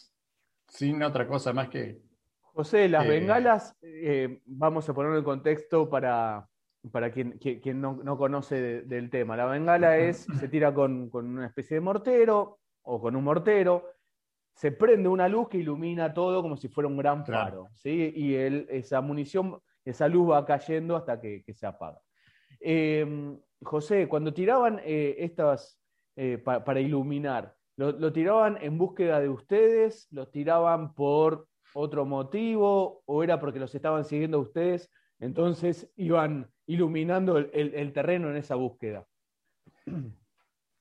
[0.66, 2.00] sin otra cosa más que
[2.40, 6.48] José, las bengalas, eh, vamos a ponerlo en contexto para,
[6.90, 7.38] para quien,
[7.80, 9.36] no, conoce del tema.
[9.36, 13.84] La bengala es, se tira con, una especie de mortero, o con un mortero,
[14.54, 18.12] se prende una luz que ilumina todo como si fuera un gran faro, ¿sí?
[18.14, 22.00] y esa munición, esa luz va cayendo hasta que, se apaga.
[22.60, 25.78] Em, José, cuando tiraban eh, estas
[26.16, 30.08] eh, para iluminar, ¿lo, tiraban en búsqueda de ustedes?
[30.10, 33.02] ¿Lo tiraban por otro motivo?
[33.04, 34.90] ¿O era porque los estaban siguiendo ustedes?
[35.18, 39.06] Entonces iban iluminando el terreno en esa búsqueda.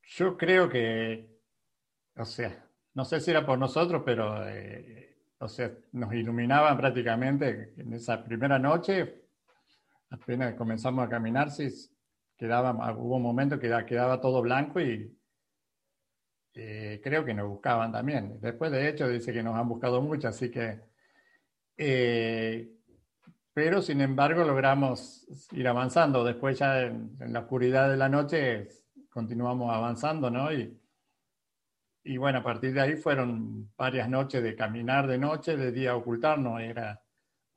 [0.07, 1.39] Yo creo que,
[2.15, 7.73] o sea, no sé si era por nosotros, pero, eh, o sea, nos iluminaban prácticamente
[7.77, 9.23] en esa primera noche,
[10.09, 11.69] apenas comenzamos a caminar, sí,
[12.37, 15.17] quedaba, hubo un momento que quedaba todo blanco y
[16.53, 18.39] eh, creo que nos buscaban también.
[18.39, 20.81] Después, de hecho, dice que nos han buscado mucho, así que...
[21.77, 22.74] Eh,
[23.55, 26.25] pero, sin embargo, logramos ir avanzando.
[26.25, 28.67] Después ya en, en, la oscuridad de la noche
[29.09, 30.51] continuamos avanzando, ¿no?
[30.51, 30.77] Y,
[32.03, 35.95] y bueno, a partir de ahí fueron varias noches de caminar de noche, de día
[35.95, 37.01] ocultarnos, era...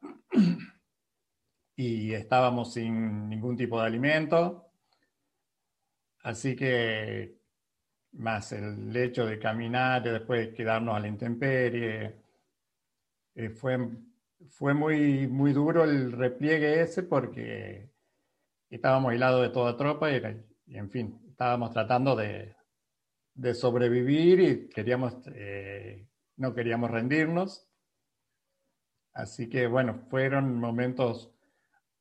[1.77, 4.71] y estábamos sin ningún tipo de alimento.
[6.23, 7.41] Así que
[8.13, 12.23] más el hecho de caminar y después quedarnos a la intemperie,
[13.35, 13.79] eh, fue,
[14.51, 17.91] fue muy, muy duro el repliegue ese porque
[18.71, 22.55] estábamos aislados de toda tropa y en fin, estábamos tratando de,
[23.39, 27.69] de sobrevivir y queríamos, eh, no queríamos rendirnos.
[29.13, 31.33] Así que bueno, fueron momentos,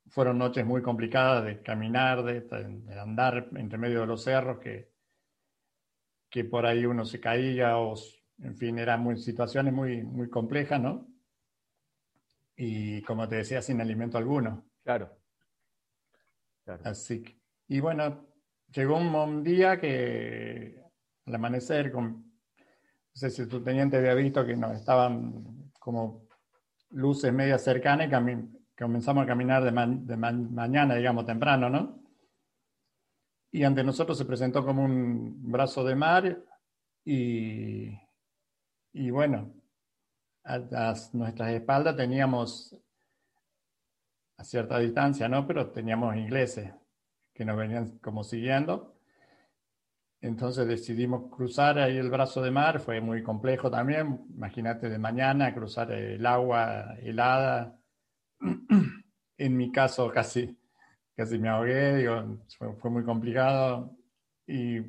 [0.07, 4.91] fueron noches muy complicadas de caminar, de, andar entre medio de los cerros, que,
[6.29, 7.93] que por ahí uno se caía o,
[8.39, 11.07] en fin, eran muy, situaciones muy, muy complejas, ¿no?
[12.57, 14.65] Y como te decía, sin alimento alguno.
[14.83, 15.15] Claro.
[16.65, 16.81] claro.
[16.85, 18.27] Así que, y bueno,
[18.71, 20.83] llegó un día que
[21.25, 26.27] al amanecer, con, no sé si tu teniente había visto que nos estaban como
[26.91, 32.01] luces medias cercanas y comenzamos a caminar de, mañana, digamos, temprano, ¿no?
[33.51, 36.43] Y ante nosotros se presentó como un brazo de mar
[37.03, 37.89] y,
[38.93, 39.53] y bueno,
[40.47, 42.75] a, nuestras espaldas teníamos
[44.37, 45.45] a cierta distancia, ¿no?
[45.45, 46.73] Pero teníamos ingleses
[47.33, 48.97] que nos venían como siguiendo
[50.21, 54.25] entonces decidimos cruzar ahí el brazo de mar, fue muy complejo también.
[54.35, 57.79] Imagínate de mañana cruzar el agua helada.
[59.39, 60.57] En mi caso casi,
[61.15, 63.95] casi me ahogué, digo, fue, muy complicado.
[64.47, 64.79] Y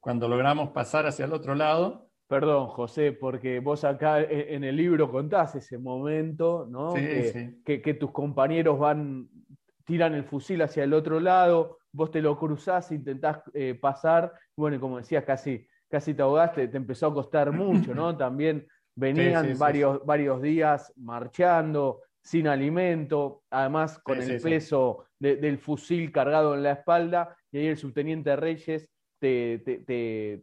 [0.00, 4.76] cuando logramos pasar hacia el otro lado, Perdón, José, porque vos acá e, en el
[4.76, 6.92] libro contás ese momento, ¿no?
[6.94, 7.82] Sí, que, sí.
[7.82, 9.28] que, tus compañeros van,
[9.84, 14.76] tiran el fusil hacia el otro lado, vos te lo cruzás, intentás eh, pasar, bueno,
[14.76, 18.16] y como decías, casi, casi te ahogaste, te empezó a costar mucho, ¿no?
[18.16, 26.56] También venían varios, varios días marchando, sin alimento, además con el peso del fusil cargado
[26.56, 29.58] en la espalda, y ahí el subteniente Reyes te,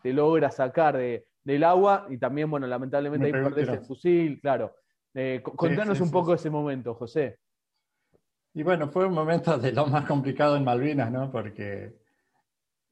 [0.01, 0.97] te, logra sacar
[1.43, 4.75] del agua, y también, bueno, lamentablemente ahí perdés el fusil, claro.
[5.13, 7.39] Eh, contanos un poco ese momento, José.
[8.53, 11.31] Y bueno, fue un momento de lo más complicado en Malvinas, ¿no?
[11.31, 12.03] Porque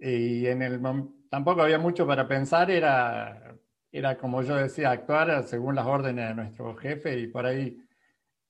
[0.02, 0.82] y en el,
[1.30, 3.56] tampoco había mucho para pensar, era,
[3.92, 7.78] era como yo decía, actuar según las órdenes de nuestro jefe y por ahí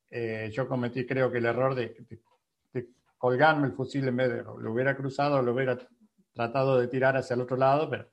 [0.09, 1.93] eh, yo cometí creo que el error de,
[3.17, 5.77] colgarme el fusil en vez de lo hubiera cruzado, lo hubiera
[6.33, 8.09] tratado de tirar hacia el otro lado, pero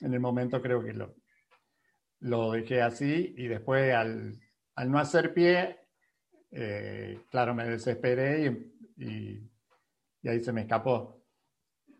[0.00, 1.14] en el momento creo que lo,
[2.20, 4.38] lo dejé así y después al,
[4.74, 5.86] al no hacer pie
[6.58, 9.50] eh, claro, me desesperé y,
[10.26, 11.22] ahí se me escapó.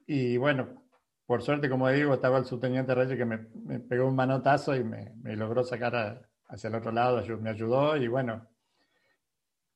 [0.07, 0.89] Y bueno,
[1.27, 3.39] por suerte, como digo, estaba el subteniente Reyes que me,
[3.81, 8.49] pegó un manotazo y me, logró sacar hacia el otro lado, me ayudó y bueno,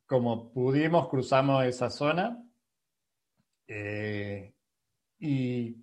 [0.07, 2.43] como pudimos, cruzamos esa zona
[3.67, 4.55] eh,
[5.19, 5.77] y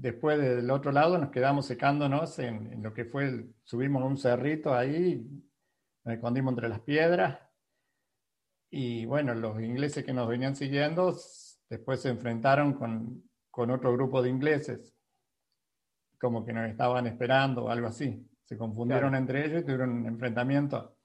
[0.00, 4.16] después del otro lado nos quedamos secándonos en, en lo que fue, el, subimos un
[4.16, 5.26] cerrito ahí,
[6.04, 7.38] nos escondimos entre las piedras
[8.70, 11.16] y bueno, los ingleses que nos venían siguiendo
[11.68, 14.94] después se enfrentaron con, con otro grupo de ingleses,
[16.20, 18.24] como que nos estaban esperando o algo así.
[18.44, 20.96] Se confundieron entre ellos y tuvieron un enfrentamiento.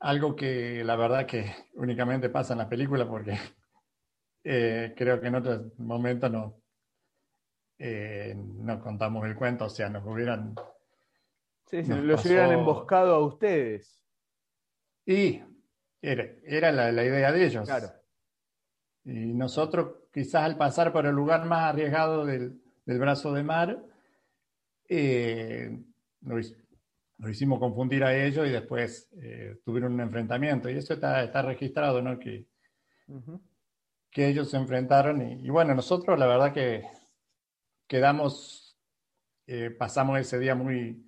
[0.00, 3.38] Algo que la verdad que únicamente pasa en las películas porque
[4.44, 6.63] eh, creo que en otros momentos no,
[7.78, 10.54] eh, no contamos el cuento, o sea, nos hubieran...
[11.66, 14.00] Sí, se los hubieran emboscado a ustedes.
[15.06, 15.42] Y
[16.00, 17.66] era, la, idea de ellos.
[17.66, 17.88] Claro.
[19.04, 23.84] Y nosotros, quizás al pasar por el lugar más arriesgado del, brazo de mar,
[24.88, 25.78] eh,
[26.20, 26.54] nos,
[27.28, 30.68] hicimos confundir a ellos y después eh, tuvieron un enfrentamiento.
[30.70, 32.18] Y eso está, está registrado, ¿no?
[32.18, 32.46] Que,
[34.10, 35.22] que ellos se enfrentaron.
[35.22, 36.84] Y, bueno, nosotros la verdad que
[37.86, 38.78] quedamos,
[39.46, 41.04] eh, pasamos ese día muy,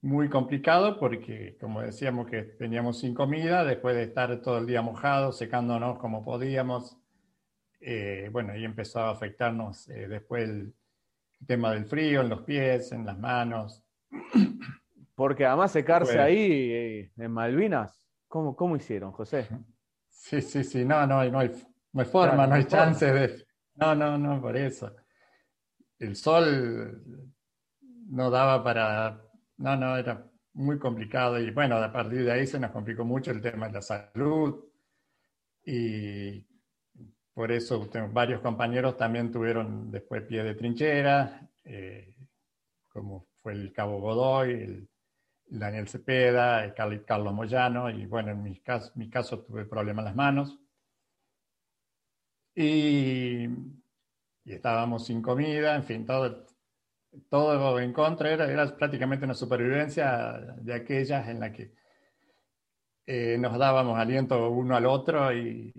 [0.00, 4.82] muy complicado porque, como decíamos, que teníamos sin comida, después de estar todo el día
[4.82, 6.96] mojados, secándonos como podíamos.
[8.32, 10.74] bueno, ahí empezó a afectarnos después el,
[11.46, 13.84] tema del frío en los pies, en las manos.
[15.14, 19.48] Porque además secarse ahí eh, en Malvinas, ¿cómo, ¿cómo hicieron, José?
[20.08, 21.50] Sí, sí, sí, no, no, no hay,
[21.92, 23.46] no hay forma, no hay chance de...
[23.74, 24.94] No, no, no, por eso.
[25.98, 27.02] El sol
[28.08, 29.22] no daba para...
[29.56, 30.24] No, no, era
[30.54, 33.74] muy complicado y bueno, a partir de ahí se nos complicó mucho el tema de
[33.74, 34.64] la salud
[35.64, 36.44] y
[37.34, 42.14] por eso varios compañeros también tuvieron después pie de trinchera, eh,
[42.88, 44.88] como fue el Cabo Godoy, el,
[45.50, 46.74] Daniel Cepeda, el
[47.04, 50.58] Carlos Moyano, y bueno, en mi caso, mi caso tuve problemas en las manos.
[52.54, 53.48] Y,
[54.52, 56.46] estábamos sin comida, en fin, todo,
[57.28, 61.72] todo en contra, era, era prácticamente una supervivencia de aquellas en la que
[63.06, 65.72] eh, nos dábamos aliento uno al otro y,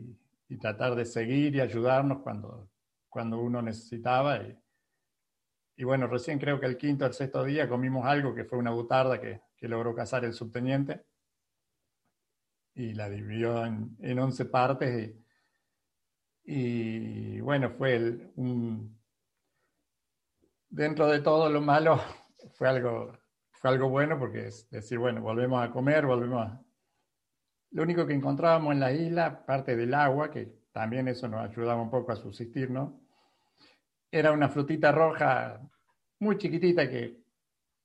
[0.50, 2.70] y tratar de seguir y ayudarnos cuando,
[3.08, 4.42] cuando uno necesitaba.
[5.78, 8.72] Y, bueno, recién creo que el quinto el sexto día comimos algo que fue una
[8.72, 11.06] butarda que, logró cazar el subteniente
[12.74, 15.14] y la dividió en, en 11 partes.
[16.52, 19.00] Y, bueno, fue el, un,
[20.68, 22.02] dentro de todo lo malo,
[22.58, 23.16] fue algo,
[23.52, 26.60] fue algo bueno porque es decir, bueno, volvemos a comer, volvemos a,
[27.70, 31.80] lo único que encontrábamos en la isla, parte del agua, que también eso nos ayudaba
[31.80, 33.00] un poco a subsistir, ¿no?
[34.12, 35.62] Era una frutita roja
[36.18, 37.22] muy chiquitita que,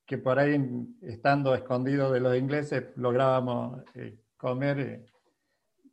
[0.07, 0.59] que por ahí,
[1.03, 5.07] estando escondido de los ingleses, lográbamos eh, comer, eh,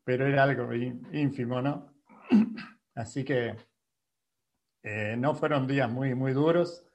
[0.06, 1.92] pero era algo ínfimo, ¿no?
[2.96, 3.56] Así que
[4.84, 6.86] eh, no fueron días muy, muy duros.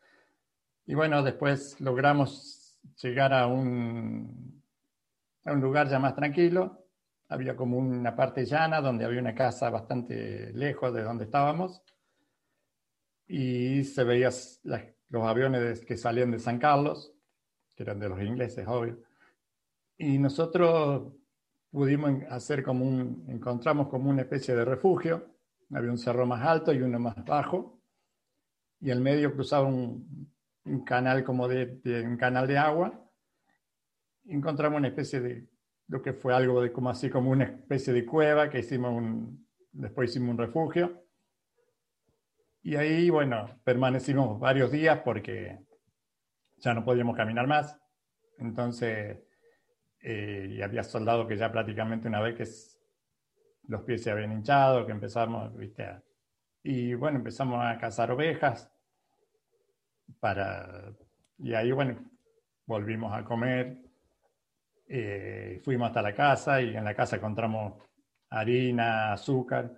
[0.86, 4.62] Y bueno, después logramos llegar a un,
[5.44, 6.86] a un lugar ya más tranquilo,
[7.28, 11.82] había como una parte llana donde había una casa bastante lejos de donde estábamos
[13.26, 14.32] y se veían
[15.08, 17.12] los aviones que salían de San Carlos,
[17.74, 18.98] que eran de los ingleses, obvio.
[19.98, 21.12] Y nosotros
[21.70, 25.36] pudimos hacer como un, encontramos como una especie de refugio.
[25.70, 27.80] Había un cerro más alto y uno más bajo.
[28.80, 30.32] Y en medio cruzaba un,
[30.84, 33.08] canal como de, un canal de agua.
[34.24, 35.48] encontramos una especie de
[35.88, 39.46] lo que fue algo de como así como una especie de cueva que hicimos un,
[39.72, 41.04] después hicimos un refugio.
[42.62, 45.60] Y ahí, bueno, permanecimos varios días porque
[46.56, 47.78] ya no podíamos caminar más.
[48.38, 49.18] Entonces,
[50.08, 52.46] eh, y había soldados que ya prácticamente una vez que
[53.68, 55.84] los pies se habían hinchado, que empezamos, viste,
[56.62, 58.70] y bueno, empezamos a cazar ovejas
[60.20, 60.94] para,
[61.38, 61.98] y ahí, bueno,
[62.66, 63.86] volvimos a comer
[64.88, 67.74] eh, fuimos hasta la casa y en la casa encontramos
[68.30, 69.72] harina, azúcar.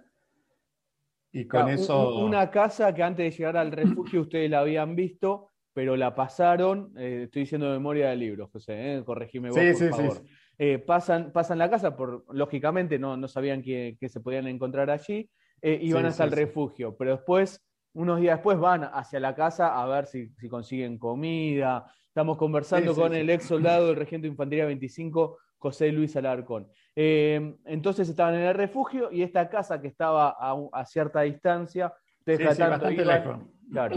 [1.32, 2.24] Y con eso...
[2.24, 6.92] Una casa que antes de llegar al refugio ustedes la habían visto, pero la pasaron,
[6.98, 10.22] eh, estoy diciendo memoria del libro, José, eh, corregime vos, por favor.
[10.58, 15.30] Eh, pasan, pasan la casa, por, lógicamente no, no sabían que, se podían encontrar allí,
[15.62, 20.06] iban hasta el refugio, pero después, unos días después, van hacia la casa a ver
[20.06, 25.38] si, si consiguen comida, Estamos conversando con el ex soldado del Regimiento de Infantería 25,
[25.58, 26.66] José Luis Alarcón.
[26.96, 31.94] Eh, entonces estaban en el refugio y esta casa que estaba a, cierta distancia,
[32.26, 33.38] bastante lejos.
[33.70, 33.94] Claro.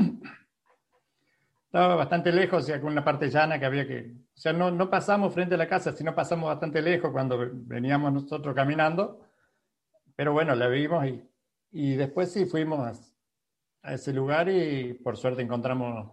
[1.71, 4.11] Estaba bastante lejos, o sea, con una parte llana que había que.
[4.35, 8.11] O sea, no, no pasamos frente a la casa, sino pasamos bastante lejos cuando veníamos
[8.11, 9.21] nosotros caminando.
[10.13, 11.23] Pero bueno, la vimos y,
[11.71, 12.99] y después sí fuimos
[13.83, 16.11] a ese lugar y por suerte encontramos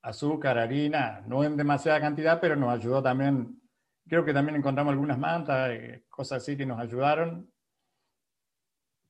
[0.00, 3.60] azúcar, harina, no en demasiada cantidad, pero nos ayudó también.
[4.08, 7.52] Creo que también encontramos algunas mantas, eh, cosas así que nos ayudaron,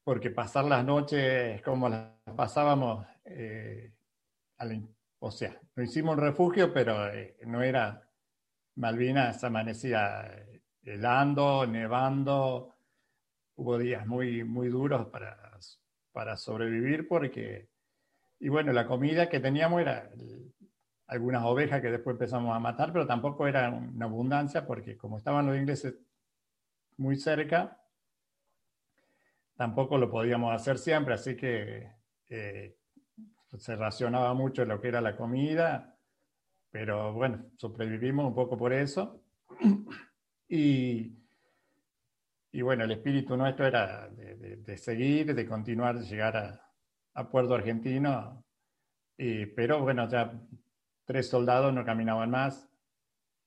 [0.03, 3.93] porque pasar las noches como las pasábamos, eh,
[5.27, 8.07] o sea, no hicimos un refugio, pero eh, no era
[8.75, 10.47] Malvinas, amanecía
[10.83, 12.75] helando, nevando,
[13.57, 15.59] hubo días muy, muy duros para,
[16.13, 17.71] para sobrevivir porque,
[18.39, 20.11] y bueno, la comida que teníamos era
[21.07, 25.47] algunas ovejas que después empezamos a matar, pero tampoco era una abundancia porque como estaban
[25.47, 25.95] los ingleses
[26.99, 27.81] muy cerca,
[29.57, 31.91] tampoco lo podíamos hacer siempre, así que
[32.29, 32.77] eh,
[33.59, 35.95] se racionaba mucho lo que era la comida
[36.75, 39.23] pero bueno, sobrevivimos un poco por eso.
[40.49, 41.17] Y,
[42.51, 46.73] y bueno, el espíritu nuestro era de, seguir, de continuar, de llegar a,
[47.15, 48.45] a Puerto Argentino.
[49.17, 50.33] Y, pero bueno, ya
[51.05, 52.69] tres soldados no caminaban más.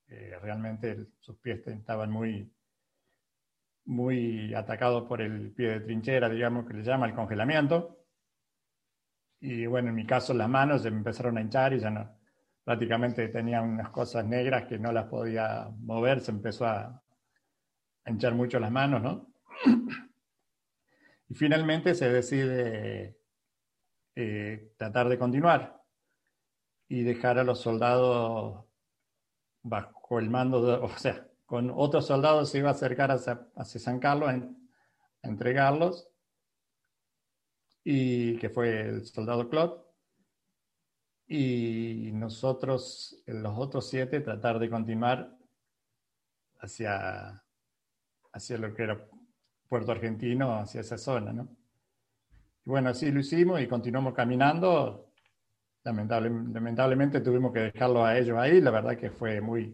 [0.08, 2.50] Eh, realmente sus pies estaban muy,
[3.84, 7.97] muy atacados por el pie de trinchera, digamos, que le llama el congelamiento.
[9.40, 12.18] Y bueno, en mi caso las manos se me empezaron a hinchar y ya no,
[12.64, 17.02] prácticamente tenía unas cosas negras que no las podía mover, se empezó a,
[18.06, 19.34] hinchar mucho las manos, ¿no?
[21.30, 23.18] Y finalmente se decide
[24.16, 25.84] eh, tratar de continuar
[26.88, 28.66] y dejar a los soldados
[29.62, 34.00] bajo el mando, de, o sea, con otros soldados se iba a acercar hacia, San
[34.00, 34.42] Carlos a,
[35.24, 36.10] entregarlos,
[37.90, 39.82] y que fue el soldado Claude,
[41.26, 45.34] y nosotros, los otros siete, tratar de continuar
[46.60, 47.42] hacia,
[48.34, 49.08] hacia lo que era
[49.70, 51.48] Puerto Argentino, hacia esa zona, ¿no?
[52.66, 55.14] Y bueno, así lo hicimos y continuamos caminando.
[55.86, 58.60] lamentablemente tuvimos que dejarlo a ellos ahí.
[58.60, 59.74] La verdad que fue muy,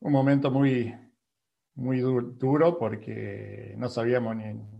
[0.00, 0.94] un momento muy,
[1.76, 4.79] muy duro porque no sabíamos ni,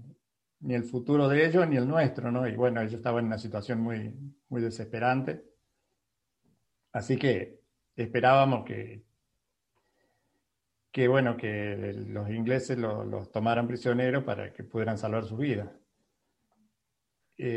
[0.61, 2.47] ni, el futuro de ellos ni el nuestro, ¿no?
[2.47, 4.15] Y bueno, ellos estaban en una situación muy,
[4.49, 5.45] muy desesperante.
[6.93, 7.61] Así que
[7.97, 9.05] esperábamos que,
[10.93, 15.73] que bueno, que los ingleses los tomaran prisioneros para que pudieran salvar su vida.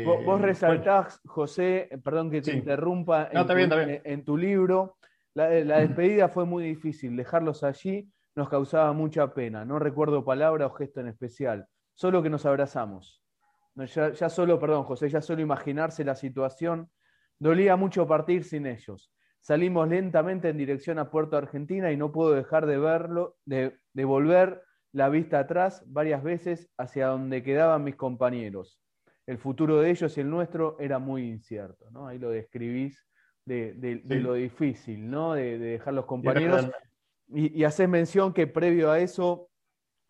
[0.04, 4.98] vos, eh, resaltás, José, perdón que te interrumpa, en, tu, libro,
[5.34, 10.70] la, despedida fue muy difícil, dejarlos allí nos causaba mucha pena, no recuerdo palabra o
[10.70, 13.22] gesto en especial, solo que nos abrazamos.
[13.76, 16.90] ya, ya solo, perdón, José, ya solo imaginarse la situación,
[17.38, 19.10] dolía mucho partir sin ellos.
[19.40, 24.62] Salimos lentamente en dirección a Puerto Argentina y no puedo dejar de verlo, de, volver
[24.92, 28.80] la vista atrás varias veces hacia donde quedaban mis compañeros.
[29.26, 32.06] El futuro de ellos y el nuestro era muy incierto, ¿no?
[32.06, 33.06] Ahí lo describís
[33.44, 35.34] de, lo difícil, ¿no?
[35.34, 36.70] De, dejar los compañeros.
[37.28, 39.50] Y, y haces mención que previo a eso,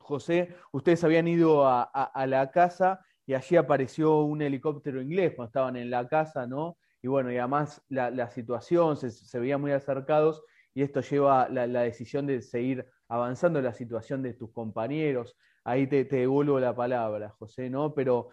[0.05, 5.77] José, ustedes habían ido a, la casa y allí apareció un helicóptero inglés cuando estaban
[5.77, 6.77] en la casa, ¿no?
[7.03, 10.43] y bueno, y además la, situación se, se, veía muy acercados
[10.75, 15.37] y esto lleva la, la, decisión de seguir avanzando en la situación de tus compañeros.
[15.65, 17.95] Ahí te, devuelvo la palabra, José, ¿no?
[17.95, 18.31] Pero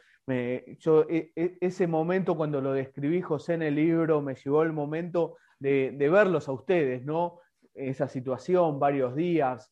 [0.79, 4.71] yo, e, e, ese momento cuando lo describí, José, en el libro, me llevó el
[4.71, 7.39] momento de verlos a ustedes, ¿no?
[7.73, 9.71] Esa situación, varios días,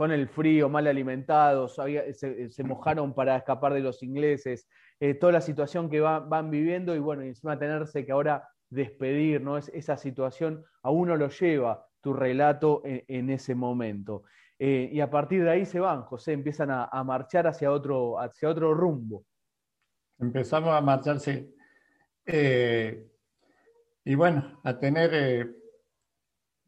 [0.00, 1.78] con el frío, mal alimentados,
[2.14, 4.66] se, mojaron para escapar de los ingleses,
[4.98, 9.58] eh, toda la situación que van viviendo y bueno, encima tenerse que ahora despedir, ¿no?
[9.58, 14.22] Es, esa situación a uno lo lleva tu relato en, ese momento.
[14.58, 18.48] Eh, y a partir de ahí se van, José, empiezan a, marchar hacia otro, hacia
[18.48, 19.26] otro rumbo.
[20.18, 21.52] Empezamos a marcharse
[22.24, 23.06] eh,
[24.02, 25.54] y bueno, a tener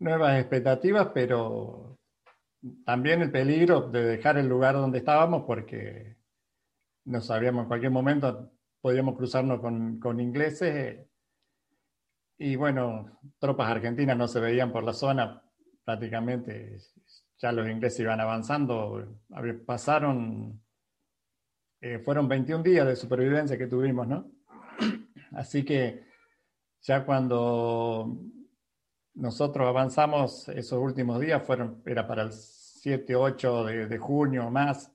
[0.01, 1.93] nuevas expectativas, pero
[2.85, 6.17] también el peligro de dejar el lugar donde estábamos porque
[7.05, 11.07] no sabíamos en cualquier momento podíamos cruzarnos con, ingleses
[12.39, 15.43] y bueno, tropas argentinas no se veían por la zona
[15.85, 16.79] prácticamente,
[17.39, 19.21] ya los ingleses iban avanzando,
[19.65, 20.61] pasaron,
[21.81, 24.31] eh, fueron 21 días de supervivencia que tuvimos, ¿no?
[25.33, 26.05] Así que
[26.81, 28.19] ya cuando
[29.15, 34.93] nosotros avanzamos esos últimos días, fueron, era para el 7, 8 de, de junio más,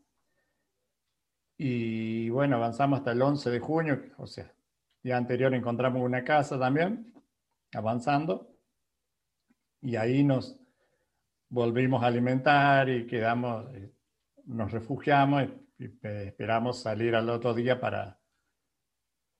[1.57, 4.53] y bueno, avanzamos hasta el 11 de junio, o sea,
[5.01, 7.13] día anterior encontramos una casa también,
[7.73, 8.53] avanzando,
[9.81, 10.59] y ahí nos
[11.49, 13.91] volvimos a alimentar y quedamos, eh,
[14.45, 15.43] nos refugiamos
[15.79, 18.19] y, esperamos salir al otro día para,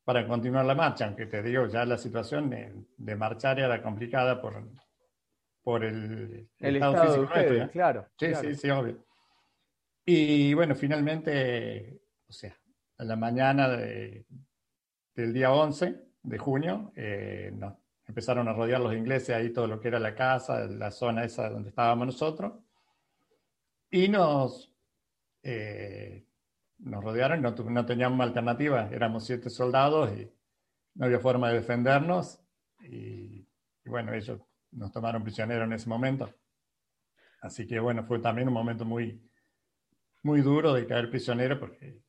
[0.08, 4.64] para continuar la marcha, aunque te digo, ya la situación de, marchar era complicada por,
[5.62, 8.08] por el, estado, físico de claro.
[8.18, 9.04] Sí, sí, sí, obvio.
[10.06, 12.56] Y bueno, finalmente o sea,
[13.00, 17.52] a la mañana del día 11 de junio, eh,
[18.06, 21.50] empezaron a rodear los ingleses ahí todo lo que era la casa, la zona esa
[21.50, 22.54] donde estábamos nosotros,
[23.92, 24.74] y nos,
[25.44, 26.27] eh,
[26.80, 30.32] nos rodearon, no, no teníamos alternativa, éramos siete soldados y
[30.96, 32.40] no había forma de defendernos,
[32.84, 33.48] y,
[33.86, 34.40] bueno, ellos
[34.72, 36.34] nos tomaron prisioneros en ese momento.
[37.42, 39.22] Así que bueno, fue también un momento muy,
[40.24, 42.02] muy duro de caer prisionero porque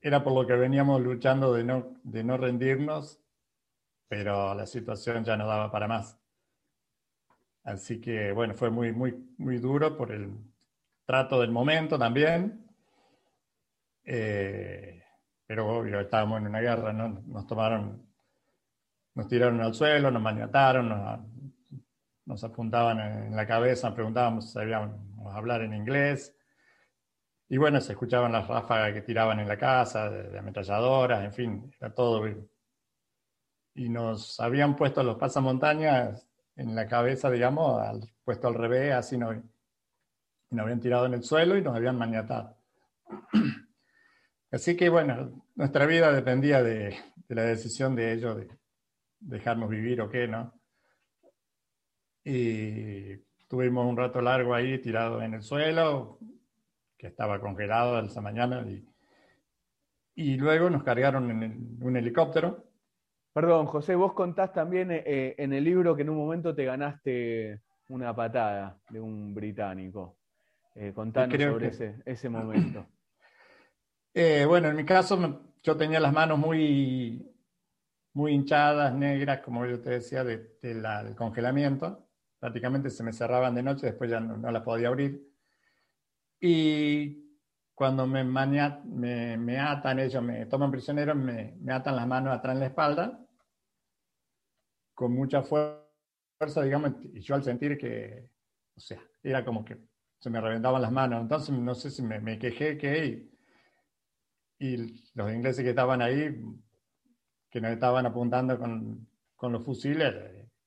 [0.00, 3.20] era por lo que veníamos luchando de no, de no rendirnos,
[4.08, 6.18] pero la situación ya no daba para más.
[7.64, 10.32] Así que, bueno, fue muy, muy, muy duro por el
[11.04, 12.67] trato del momento también.
[14.10, 15.02] Eh,
[15.46, 17.20] pero obvio, estábamos en una guerra, ¿no?
[17.26, 18.06] Nos tomaron,
[19.14, 21.20] nos tiraron al suelo, nos maniataron, nos,
[22.24, 24.96] nos apuntaban en la cabeza, preguntábamos si sabíamos
[25.34, 26.34] hablar en inglés.
[27.50, 31.74] Y bueno, se escuchaban las ráfagas que tiraban en la casa, de, ametralladoras, en fin,
[31.78, 32.26] era todo.
[33.74, 39.18] Y nos habían puesto los pasamontañas en la cabeza, digamos, al, puesto al revés, así
[39.18, 39.36] nos,
[40.50, 42.56] nos habían tirado en el suelo y nos habían maniatado.
[44.50, 46.96] Así que bueno, nuestra vida dependía de,
[47.28, 48.48] de la decisión de ellos de
[49.20, 50.54] dejarnos vivir o qué, ¿no?
[52.24, 53.16] Y
[53.48, 56.18] tuvimos un rato largo ahí tirado en el suelo,
[56.96, 58.84] que estaba congelado esa mañana, y,
[60.14, 62.64] y luego nos cargaron en un helicóptero.
[63.32, 67.60] Perdón, José, vos contás también eh, en el libro que en un momento te ganaste
[67.88, 70.16] una patada de un británico.
[70.74, 72.86] Eh, contanos sobre ese, ese, momento.
[74.14, 77.34] Eh, bueno, en mi caso yo tenía las manos muy,
[78.14, 83.62] muy hinchadas, negras, como yo te decía, del de, congelamiento prácticamente se me cerraban de
[83.62, 85.26] noche, después ya no, las podía abrir.
[86.40, 87.40] Y
[87.74, 92.54] cuando me, me, me, atan ellos, me toman prisionero, me, me, atan las manos atrás
[92.54, 93.26] en la espalda,
[94.94, 98.30] con mucha fuerza, digamos, y yo al sentir que,
[98.76, 99.78] o sea, era como que
[100.20, 103.28] se me reventaban las manos, entonces no sé si me, me quejé que,
[104.58, 106.40] y, los ingleses que estaban ahí,
[107.50, 110.14] que nos estaban apuntando con, con los fusiles,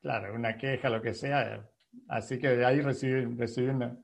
[0.01, 1.69] claro, una queja, lo que sea.
[2.07, 3.97] Así que de ahí recibí, recibí una,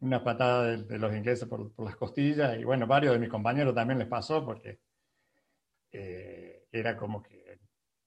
[0.00, 3.74] una patada de, los ingleses por, por, las costillas y bueno, varios de mis compañeros
[3.74, 4.80] también les pasó porque
[5.92, 7.60] eh, era como que,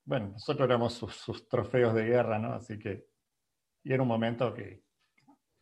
[0.06, 2.54] bueno, nosotros éramos sus, trofeos de guerra, ¿no?
[2.54, 3.08] Así que,
[3.84, 4.84] y era un momento que,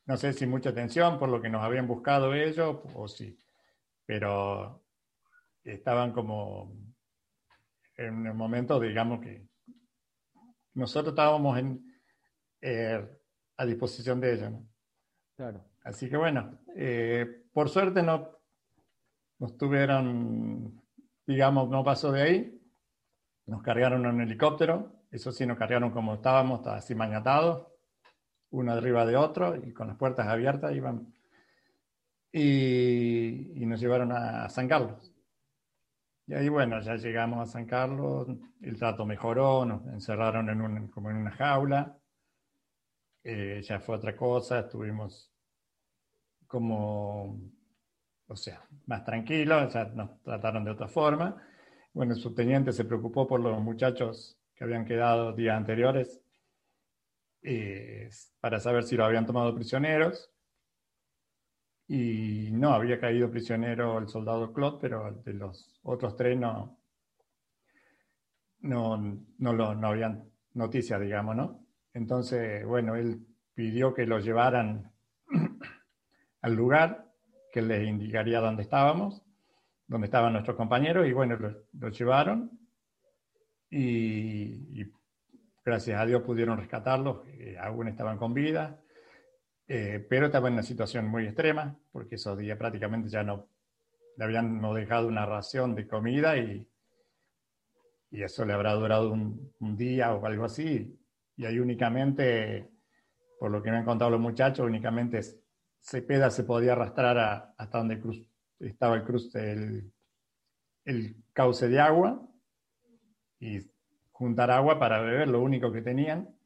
[0.05, 3.37] no sé si mucha atención por lo que nos habían buscado ellos o sí,
[4.05, 4.83] pero
[5.73, 6.73] estaban como
[7.95, 9.47] en un momento, digamos que
[10.75, 11.83] nosotros estábamos en,
[12.61, 13.03] eh,
[13.57, 14.53] a disposición de ella.
[15.35, 15.65] Claro.
[15.83, 18.37] Así que bueno, eh, por suerte no
[19.39, 20.81] nos tuvieron,
[21.25, 22.61] digamos, no pasó de ahí.
[23.45, 27.67] Nos cargaron en un helicóptero, eso sí, nos cargaron como estábamos, así mañatados,
[28.49, 31.13] uno arriba de otro y con las puertas abiertas iban.
[32.31, 35.16] Y, y nos llevaron a San Carlos.
[36.27, 38.27] Y ahí, bueno, ya llegamos a San Carlos,
[38.61, 41.97] el trato mejoró, nos encerraron en un, como en una jaula,
[43.23, 45.31] eh, ya fue otra cosa, estuvimos
[46.45, 47.39] como,
[48.27, 51.41] o sea, más tranquilos, ya nos trataron de otra forma.
[51.93, 56.21] Bueno, el subteniente se preocupó por los muchachos que habían quedado días anteriores
[57.41, 58.09] eh,
[58.41, 60.29] para saber si lo habían tomado prisioneros
[61.87, 66.77] y no, había caído prisionero el soldado Claude, pero de los otros tres no,
[68.59, 68.97] no,
[69.37, 71.65] no, lo, no habían noticias, digamos, ¿no?
[71.93, 74.91] Entonces, bueno, él pidió que lo llevaran
[76.41, 77.09] al lugar,
[77.53, 79.23] que les indicaría dónde estábamos,
[79.87, 82.51] dónde estaban nuestros compañeros, y bueno, lo, llevaron
[83.69, 84.91] y,
[85.63, 87.21] gracias a Dios pudieron rescatarlos,
[87.59, 88.81] aún estaban con vida.
[89.67, 93.49] Eh, pero estaba en una situación muy extrema, porque esos días prácticamente ya no
[94.17, 96.67] le habían dejado una ración de comida y,
[98.11, 100.97] y eso le habrá durado un, día o algo así.
[101.35, 102.69] Y ahí únicamente,
[103.39, 105.21] por lo que me han contado los muchachos, únicamente
[105.79, 108.01] Cepeda se podía arrastrar hasta donde
[108.59, 109.93] estaba el, cruce, el,
[110.85, 112.25] el cauce de agua
[113.39, 113.59] y
[114.11, 116.36] juntar agua para beber, lo único que tenían.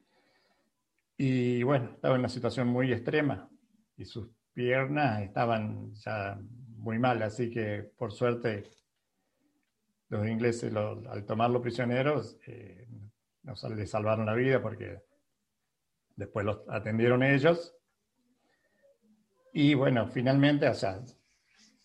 [1.16, 3.48] Y bueno, estaba en una situación muy extrema
[3.96, 6.38] y sus piernas estaban ya
[6.76, 8.64] muy mal, así que por suerte
[10.08, 12.86] los ingleses al tomarlo prisioneros eh,
[13.44, 15.00] nos, les salvaron la vida porque
[16.16, 17.74] después los atendieron ellos.
[19.54, 20.74] Y bueno, finalmente, o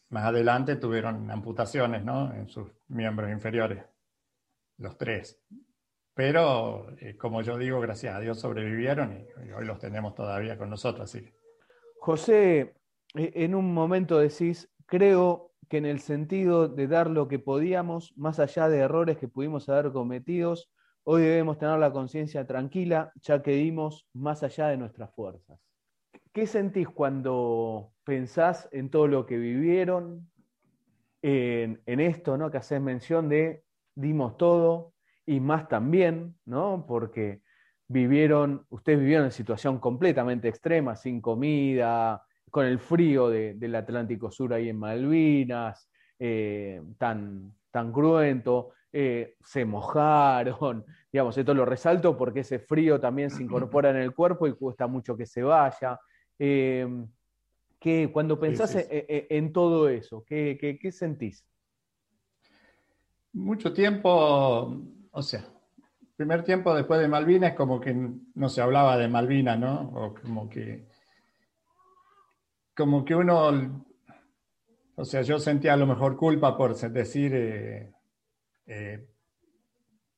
[0.09, 2.34] más adelante tuvieron amputaciones ¿no?
[2.34, 3.84] en sus miembros inferiores,
[4.78, 5.41] los tres.
[6.18, 10.68] Pero, eh, como yo digo, gracias a Dios sobrevivieron y, hoy los tenemos todavía con
[10.68, 11.15] nosotros.
[11.99, 12.74] José,
[13.13, 18.18] e, en un momento decís, creo que en el sentido de dar lo que podíamos,
[18.18, 20.72] más allá de errores que pudimos haber cometidos,
[21.03, 25.59] hoy debemos tener la conciencia tranquila, ya que dimos más allá de nuestras fuerzas.
[26.34, 30.28] ¿Qué sentís cuando pensás en todo lo que vivieron,
[31.22, 32.49] en, en esto ¿no?
[32.49, 33.63] que haces mención de
[33.93, 34.93] dimos todo,
[35.28, 36.86] y más también, ¿no?
[36.88, 37.41] Porque
[37.88, 44.53] vivieron, ustedes vivieron en situación completamente extrema, sin comida, con el frío del Atlántico Sur
[44.53, 52.39] ahí en Malvinas, eh, tan, tan cruento, eh, se mojaron, digamos, esto lo resalto porque
[52.39, 55.99] ese frío también se incorpora en el cuerpo y cuesta mucho que se vaya.
[56.39, 56.88] Eh,
[58.11, 61.45] cuando pensás En, todo eso, ¿qué, qué sentís?
[63.32, 64.82] Mucho tiempo,
[65.18, 65.43] o sea,
[66.15, 67.91] primer tiempo después de Malvinas como que
[68.36, 69.89] no se hablaba de Malvinas, ¿no?
[69.95, 70.88] O como que,
[72.76, 73.84] como que uno,
[74.93, 77.91] o sea, yo sentía a lo mejor culpa por decir, eh,
[78.68, 79.07] eh,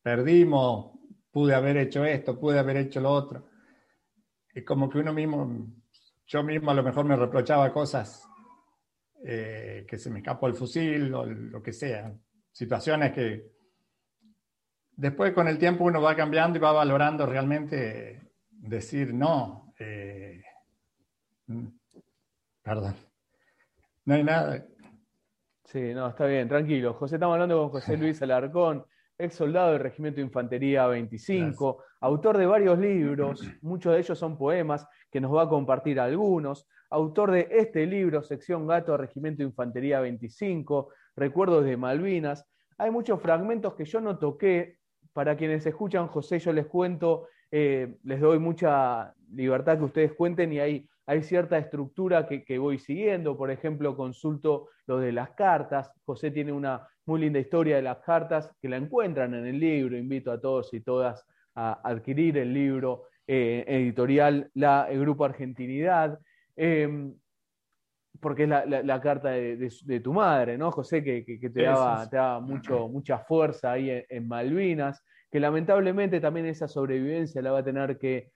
[0.01, 0.91] perdimos,
[1.31, 3.47] pude haber hecho esto, pude haber hecho lo otro.
[4.53, 5.65] Y como que uno mismo,
[6.27, 8.27] yo mismo a lo mejor me reprochaba cosas
[9.23, 12.13] eh, que se me escapó el fusil o lo que sea,
[12.51, 13.58] situaciones que
[14.99, 19.73] después con el tiempo uno va cambiando y va valorando realmente decir no.
[19.79, 20.43] Eh,
[21.47, 21.67] mm,
[22.61, 22.95] perdón.
[24.05, 24.65] No hay nada.
[25.63, 26.93] Sí, no, está bien, tranquilo.
[26.95, 28.85] José, estamos hablando con José Luis Alarcón,
[29.17, 34.37] ex soldado del Regimiento de Infantería 25, autor de varios libros, muchos de ellos son
[34.37, 39.49] poemas, que nos va a compartir algunos, autor de este libro, Sección Gato, Regimiento de
[39.49, 42.45] Infantería 25, Recuerdos de Malvinas.
[42.77, 44.78] Hay muchos fragmentos que yo no toqué,
[45.19, 50.53] para quienes escuchan, José, yo les cuento, eh, les doy mucha libertad que ustedes cuenten
[50.53, 53.35] y hay, hay cierta estructura que, voy siguiendo.
[53.35, 55.91] Por ejemplo, consulto lo de las cartas.
[56.05, 59.97] José tiene una muy linda historia de las cartas que la encuentran en el libro.
[59.97, 66.17] Invito a todos y todas a adquirir el libro eh, editorial La, el Grupo Argentinidad.
[66.55, 67.13] Em,
[68.19, 71.03] porque es la, carta de, tu madre, ¿no, José?
[71.03, 77.51] Que, te, daba, mucho, mucha fuerza ahí en, Malvinas, que lamentablemente también esa sobrevivencia la
[77.51, 78.31] va a tener que,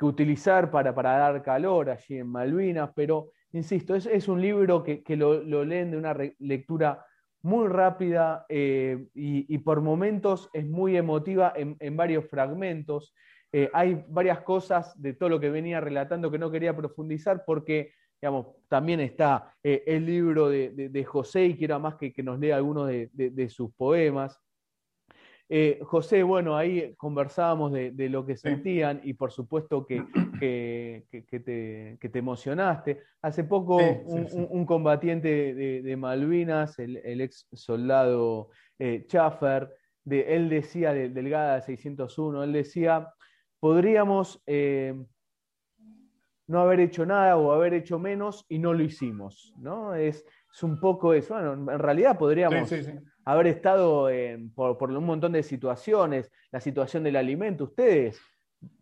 [0.00, 5.64] utilizar para, para, dar calor allí en Malvinas, pero insisto, es, un libro que, lo,
[5.64, 7.04] leen de una lectura
[7.42, 13.14] muy rápida eh, y, por momentos es muy emotiva en, varios fragmentos.
[13.52, 17.92] Eh, hay varias cosas de todo lo que venía relatando que no quería profundizar porque
[18.68, 23.48] también está eh, el libro de, José y quiero más que, nos lea algunos de,
[23.48, 24.40] sus poemas.
[25.48, 30.02] Eh, José, bueno, ahí conversábamos de, lo que sentían y por supuesto que,
[32.00, 33.02] te, emocionaste.
[33.22, 39.70] Hace poco un, combatiente de, Malvinas, el, ex soldado eh, Schaffer,
[40.06, 43.08] él decía, de Delgada 601, él decía,
[43.60, 44.42] podríamos
[46.46, 49.94] no haber hecho nada o haber hecho menos y no lo hicimos, ¿no?
[49.94, 50.24] Es,
[50.62, 51.34] un poco eso.
[51.34, 52.72] Bueno, en realidad podríamos
[53.24, 54.08] haber estado
[54.54, 58.20] por, un montón de situaciones, la situación del alimento, ustedes,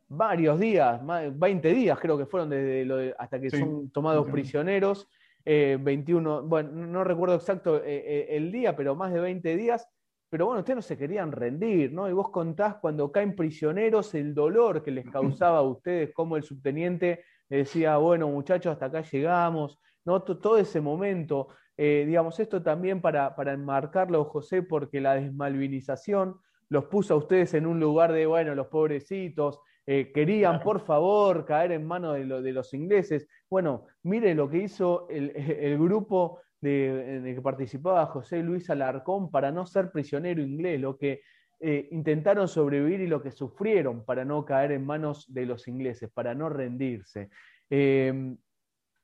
[0.06, 1.00] varios días,
[1.34, 5.08] 20 días creo que fueron desde hasta que son tomados prisioneros,
[5.44, 9.88] 21, eh, bueno, no recuerdo exacto eh, eh, el día, pero más de 20 días.
[10.28, 12.08] Pero bueno, ustedes no se querían rendir, ¿no?
[12.08, 16.42] Y vos contás cuando caen prisioneros el dolor que les causaba a ustedes, como el
[16.42, 20.22] subteniente decía, bueno muchachos, hasta acá llegamos, ¿no?
[20.22, 26.36] todo ese momento, eh, digamos, esto también para, para enmarcarlo, José, porque la desmalvinización
[26.68, 31.44] los puso a ustedes en un lugar de, bueno, los pobrecitos, eh, querían por favor
[31.44, 33.28] caer en manos de, los ingleses.
[33.50, 35.32] Bueno, mire lo que hizo el,
[35.78, 41.22] grupo de, que participaba José Luis Alarcón para no ser prisionero inglés, lo que
[41.64, 46.10] eh, intentaron sobrevivir y lo que sufrieron para no caer en manos de los ingleses,
[46.10, 47.30] para no rendirse.
[47.70, 48.36] Em,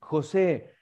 [0.01, 0.73] José,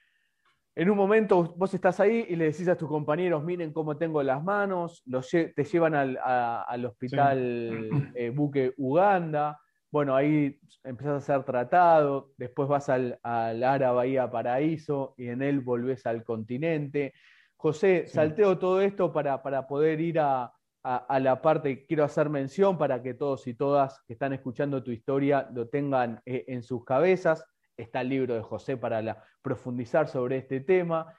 [0.74, 4.22] en un momento vos estás ahí y le decís a tus compañeros, miren cómo tengo
[4.22, 9.60] las manos, te llevan al, hospital eh, Buque Uganda,
[9.92, 15.42] bueno, ahí empezás a ser tratado, después vas al, al Ara Bahía Paraíso y en
[15.42, 17.12] él volvés al continente.
[17.56, 20.55] José, salteo todo esto para, para poder ir a,
[20.88, 24.92] a, la parte, quiero hacer mención para que todos y todas que están escuchando tu
[24.92, 27.44] historia lo tengan eh, en sus cabezas.
[27.76, 31.12] Está el libro de José para profundizar sobre este tema.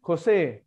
[0.00, 0.66] José,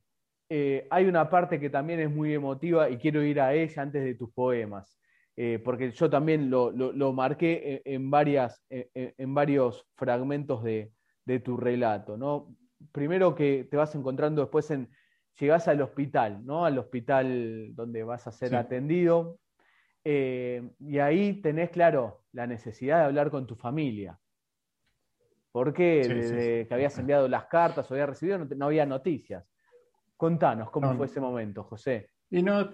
[0.49, 4.03] eh, hay una parte que también es muy emotiva y quiero ir a ella antes
[4.03, 4.99] de tus poemas,
[5.36, 6.74] eh, porque yo también lo,
[7.14, 10.91] marqué en, varias, en varios fragmentos de,
[11.26, 12.18] de tu relato.
[12.18, 12.55] ¿no?
[12.91, 14.89] Primero que te vas encontrando después en,
[15.40, 16.66] llegás al hospital, ¿no?
[16.66, 19.40] Al hospital donde vas a ser atendido.
[20.04, 24.20] Eh, y ahí tenés, claro, la necesidad de hablar con tu familia.
[25.52, 29.44] Porque desde que habías enviado las cartas o habías recibido, no, había noticias.
[30.16, 32.12] Contanos, ¿cómo fue ese momento, José?
[32.30, 32.70] Y, no,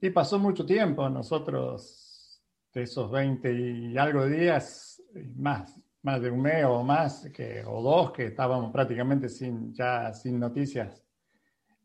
[0.00, 1.08] y pasó mucho tiempo.
[1.08, 5.02] Nosotros de esos 20 y algo días,
[5.36, 10.12] más, más de un mes o más, que, o dos, que estábamos prácticamente sin, ya
[10.12, 11.09] sin noticias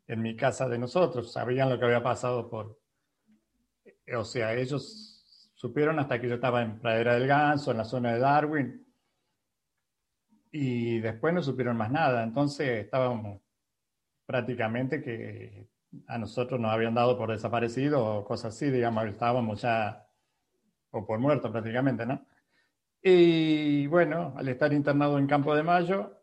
[0.08, 1.32] en mi casa de nosotros.
[1.32, 2.80] Sabían lo que había pasado por...
[4.16, 8.14] O sea, ellos supieron hasta que yo estaba en Pradera del Ganso, en la zona
[8.14, 8.86] de Darwin,
[10.52, 12.24] y después no supieron más nada.
[12.24, 13.42] Entonces estábamos
[14.26, 15.68] prácticamente que
[16.08, 20.08] a nosotros nos habían dado por desaparecido o cosas así, digamos, estábamos ya
[20.92, 22.26] o por muerto prácticamente, ¿no?
[23.02, 26.15] Y bueno, al estar internado en Campo de Mayo,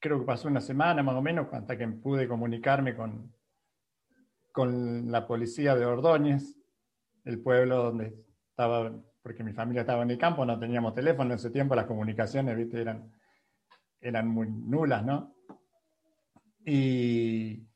[0.00, 3.32] creo que pasó una semana más o menos hasta que pude comunicarme con,
[4.50, 6.56] con la policía de Ordóñez,
[7.24, 8.14] el pueblo donde
[8.48, 8.92] estaba,
[9.22, 12.56] porque mi familia estaba en el campo, no teníamos teléfono en ese tiempo, las comunicaciones,
[12.56, 13.12] viste, eran,
[14.00, 15.36] eran muy nulas, ¿no?
[16.64, 17.66] Y,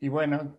[0.00, 0.58] y bueno,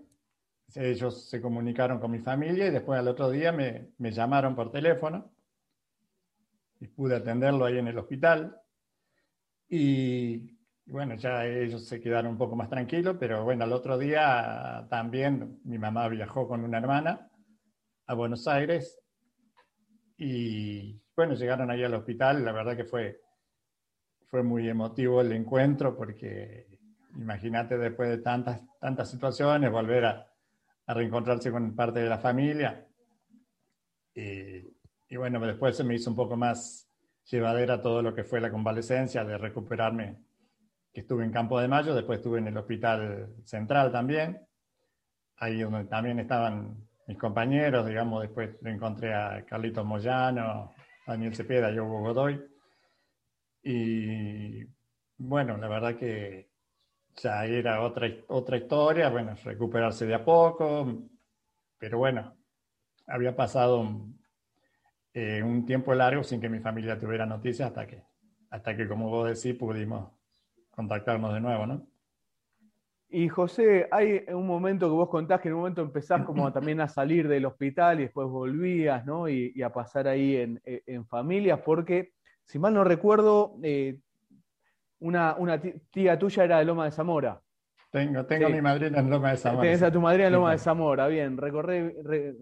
[0.73, 4.71] ellos se comunicaron con mi familia y después al otro día me, me llamaron por
[4.71, 5.31] teléfono
[6.79, 8.61] y pude atenderlo ahí en el hospital.
[9.67, 10.54] Y
[10.85, 15.59] bueno, ya ellos se quedaron un poco más tranquilos, pero bueno, al otro día también
[15.63, 17.29] mi mamá viajó con una hermana
[18.07, 18.99] a Buenos Aires
[20.17, 23.19] y bueno, llegaron ahí al hospital, la verdad que fue,
[24.27, 26.67] fue muy emotivo el encuentro porque
[27.15, 30.31] imagínate después de tantas, tantas situaciones volver a,
[30.87, 32.87] reencontrarse con parte de la familia.
[34.13, 36.87] Y, bueno, después se me hizo un poco más
[37.25, 40.19] llevadera todo lo que fue la convalecencia, de recuperarme,
[40.95, 44.39] que estuve en Campo de Mayo, después estuve en el Hospital Central también,
[45.35, 50.73] ahí donde también estaban mis compañeros, digamos, después encontré a Carlitos Moyano,
[51.05, 52.41] Daniel Cepeda y Hugo Godoy.
[53.61, 54.63] Y
[55.17, 56.49] bueno, la verdad que
[57.17, 61.09] ya era otra, otra historia, bueno, recuperarse de a poco,
[61.77, 62.37] pero bueno,
[63.05, 63.85] había pasado
[65.13, 68.01] eh, un, tiempo largo sin que mi familia tuviera noticias hasta que,
[68.49, 70.15] hasta que, como vos decís, pudimos
[70.75, 71.87] contactarnos de nuevo, ¿no?
[73.09, 76.81] Y José, hay un momento que vos contás que en un momento empezás como también
[76.81, 79.29] a salir del hospital y después volvías, ¿no?
[79.29, 82.11] Y, a pasar ahí en, en, familias, porque,
[82.43, 83.99] si mal no recuerdo, eh,
[84.99, 87.39] una, una tía tuya era de Loma de Zamora.
[87.91, 89.61] Tengo, tengo a mi madrina en Loma de Zamora.
[89.61, 91.95] Tienes a tu madrina en Loma de Zamora, bien, recorré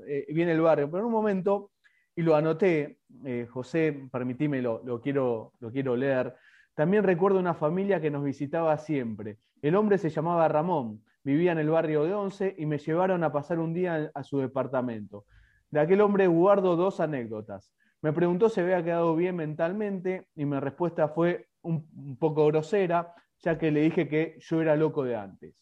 [0.08, 0.90] eh, bien el barrio.
[0.90, 1.72] Pero en un momento,
[2.16, 6.34] y lo anoté, eh, José, permitime, lo, lo, quiero, lo quiero leer.
[6.76, 9.38] También recuerdo una familia que nos visitaba siempre.
[9.62, 13.32] El hombre se llamaba Ramón, vivía en el barrio de Once y me llevaron a
[13.32, 15.26] pasar un día a su departamento.
[15.70, 17.72] De aquel hombre guardo dos anécdotas.
[18.02, 23.58] Me preguntó si había quedado bien mentalmente y mi respuesta fue un, poco grosera, ya
[23.58, 25.56] que le dije que yo era loco de antes.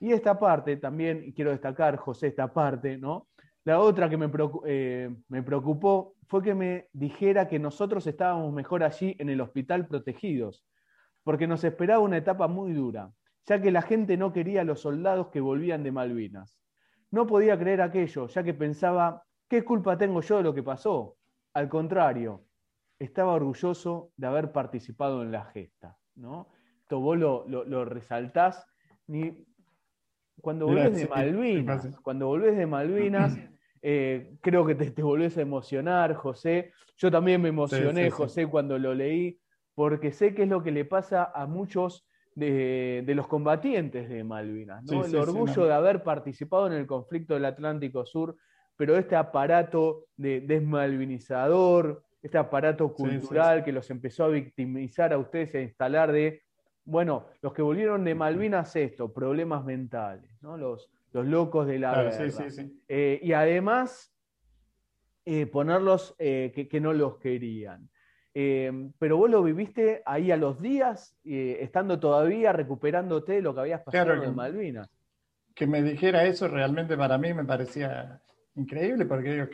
[0.00, 3.28] Y esta parte también, quiero destacar, José, esta parte, ¿no?
[3.64, 4.30] La otra que me,
[4.66, 9.88] eh, me, preocupó fue que me dijera que nosotros estábamos mejor allí en el hospital
[9.88, 10.64] protegidos,
[11.24, 13.12] porque nos esperaba una etapa muy dura,
[13.46, 16.56] ya que la gente no quería a los soldados que volvían de Malvinas.
[17.10, 21.16] No podía creer aquello, ya que pensaba, ¿qué culpa tengo yo de lo que pasó?
[21.52, 22.44] Al contrario,
[23.00, 25.98] estaba orgulloso de haber participado en la gesta.
[26.14, 26.46] ¿no?
[26.82, 28.64] Esto vos lo, resaltás.
[29.08, 29.36] Ni...
[30.40, 33.36] Cuando volvés de Malvinas, cuando volvés de Malvinas,
[33.82, 36.72] eh, creo que te, volvés a emocionar, José.
[36.96, 39.38] Yo también me emocioné, José, cuando lo leí,
[39.74, 44.84] porque sé que es lo que le pasa a muchos de, los combatientes de Malvinas.
[44.84, 45.04] ¿no?
[45.04, 48.36] el orgullo de haber participado en el conflicto del Atlántico Sur,
[48.76, 55.54] pero este aparato de desmalvinizador, este aparato cultural que los empezó a victimizar a ustedes
[55.54, 56.42] y a instalar de,
[56.84, 60.56] bueno, los que volvieron de Malvinas esto, problemas mentales, ¿no?
[60.56, 62.44] los, los locos de la guerra.
[62.88, 64.12] Eh, y además
[65.24, 67.88] eh, ponerlos eh, que, no los querían.
[68.32, 73.82] pero vos lo viviste ahí a los días, estando todavía recuperándote de lo que habías
[73.82, 74.90] pasado en Malvinas.
[75.54, 78.20] Que me dijera eso realmente para mí me parecía
[78.54, 79.46] increíble, porque yo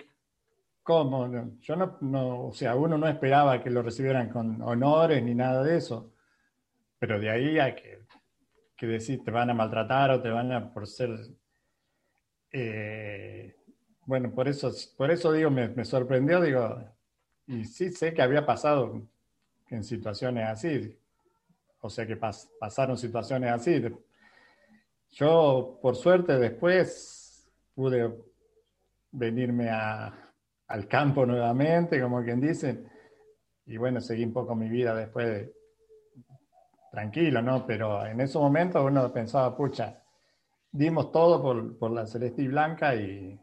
[0.86, 1.28] ¿Cómo?
[1.58, 5.78] Yo no, o sea, uno no esperaba que lo recibieran con honores ni nada de
[5.78, 6.12] eso.
[7.00, 8.04] Pero de ahí hay que,
[8.76, 11.10] que decir, te van a maltratar o te van a por ser...
[12.58, 13.54] Eh,
[14.06, 16.82] bueno, por eso, por eso digo, me, sorprendió, digo,
[17.46, 19.02] y sí sé que había pasado
[19.68, 20.98] en situaciones así,
[21.82, 23.82] o sea que pasaron situaciones así.
[25.10, 28.10] Yo, por suerte, después pude
[29.12, 30.32] venirme a,
[30.68, 32.84] al campo nuevamente, como quien dice.
[33.66, 35.52] Y bueno, seguí un poco mi vida después de,
[36.90, 37.66] tranquilo, ¿no?
[37.66, 40.05] Pero en ese momento uno pensaba, pucha,
[40.76, 43.38] dimos todo por, por la celeste y blanca y,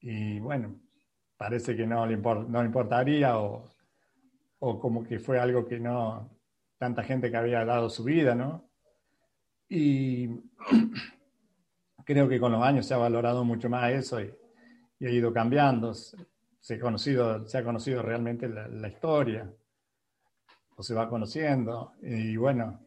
[0.00, 0.80] y bueno,
[1.36, 3.70] parece que no le, no importaría o,
[4.60, 6.30] o, como que fue algo que no,
[6.78, 8.70] tanta gente que había dado su vida, ¿no?
[9.68, 10.28] Y
[12.04, 14.32] creo que con los años se ha valorado mucho más eso y,
[15.02, 15.94] ha ido cambiando.
[15.94, 19.50] Se, ha conocido, se ha conocido realmente la, historia,
[20.76, 21.94] o se va conociendo.
[22.02, 22.86] Y bueno,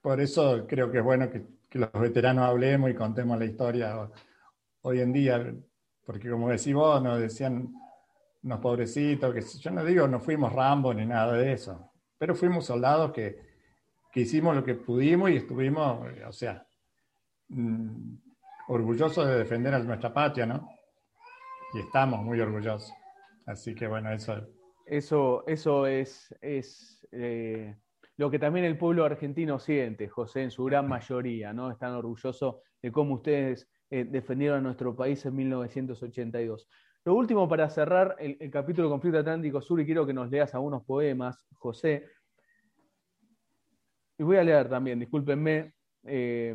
[0.00, 1.44] por eso creo que es bueno que,
[1.74, 4.08] que los veteranos hablemos y contemos la historia
[4.82, 5.52] hoy en día
[6.06, 7.74] porque como decís vos, nos decían
[8.44, 12.64] unos pobrecitos, que yo no digo no fuimos Rambo ni nada de eso, pero fuimos
[12.64, 13.40] soldados que,
[14.12, 16.64] que hicimos lo que pudimos y estuvimos, o sea,
[17.48, 18.18] mm,
[18.68, 20.68] orgullosos de defender nuestra patria, ¿no?
[21.72, 22.94] Y estamos muy orgullosos.
[23.46, 24.46] Así que bueno, eso...
[24.86, 27.74] Eso, eso es, es eh,
[28.16, 31.70] lo que también el pueblo argentino siente, José, en su gran mayoría, ¿no?
[31.70, 36.68] Están orgullosos de cómo ustedes eh, defendieron a nuestro país en 1982.
[37.04, 40.84] Lo último para cerrar el, capítulo Conflicto Atlántico Sur, y quiero que nos leas algunos
[40.84, 42.06] poemas, José.
[44.16, 46.54] Y voy a leer también, discúlpenme, eh,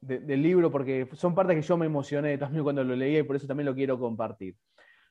[0.00, 3.36] del libro, porque son partes que yo me emocioné también cuando lo leía y por
[3.36, 4.56] eso también lo quiero compartir.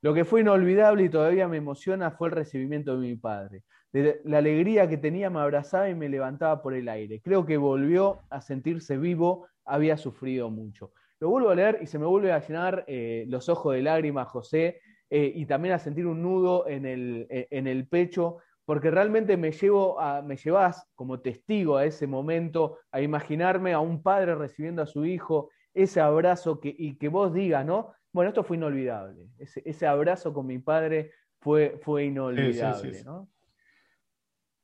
[0.02, 3.64] Lo que fue inolvidable y todavía me emociona fue el recibimiento de mi padre.
[3.92, 7.22] la alegría que tenía me abrazaba y me levantaba por el aire.
[7.22, 10.92] Creo que volvió a sentirse vivo, había sufrido mucho.
[11.20, 14.28] Lo vuelvo a leer y se me vuelve a llenar eh, los ojos de lágrimas,
[14.28, 18.92] José, eh, y también a sentir un nudo en el, eh, en el pecho, porque
[18.92, 24.02] realmente me, llevo a, me llevas como testigo a ese momento, a imaginarme a un
[24.02, 27.94] padre recibiendo a su hijo, ese abrazo que, y que vos digas, ¿no?
[28.16, 29.28] Bueno, esto fue inolvidable.
[29.38, 31.12] Ese, abrazo con mi padre
[31.42, 33.30] fue, fue inolvidable, sí, sí, ¿no?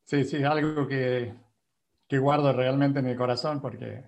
[0.06, 1.36] Sí, sí, algo que,
[2.08, 4.06] que, guardo realmente en mi corazón porque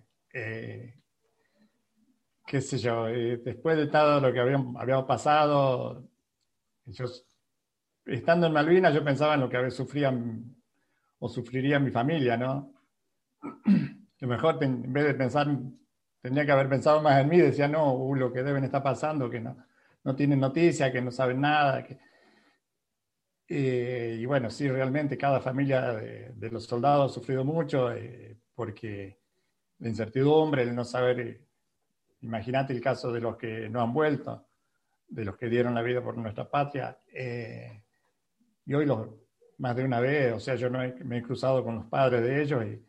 [2.47, 6.07] qué sé yo, eh, después de todo lo que había, pasado,
[8.05, 10.55] estando en Malvinas yo pensaba en lo que sufrían
[11.19, 12.73] o sufriría mi familia, ¿no?
[14.21, 15.47] lo mejor en vez de pensar,
[16.23, 19.29] tenía que haber pensado más en mí, decía, no, uh, lo que deben estar pasando,
[19.29, 19.57] que no,
[20.05, 21.83] no tienen noticia, que no saben nada.
[21.83, 21.99] Que...
[23.49, 29.19] Eh, y bueno, sí, realmente cada familia de, los soldados ha sufrido mucho eh, porque
[29.79, 31.41] la incertidumbre, el no saber
[32.23, 34.47] Imagínate el caso de los que no han vuelto,
[35.09, 36.97] de los que dieron la vida por nuestra patria.
[37.13, 37.83] Eh,
[38.65, 39.09] y hoy los,
[39.57, 42.41] más de una vez, o sea, yo no me he cruzado con los padres de
[42.41, 42.81] ellos y,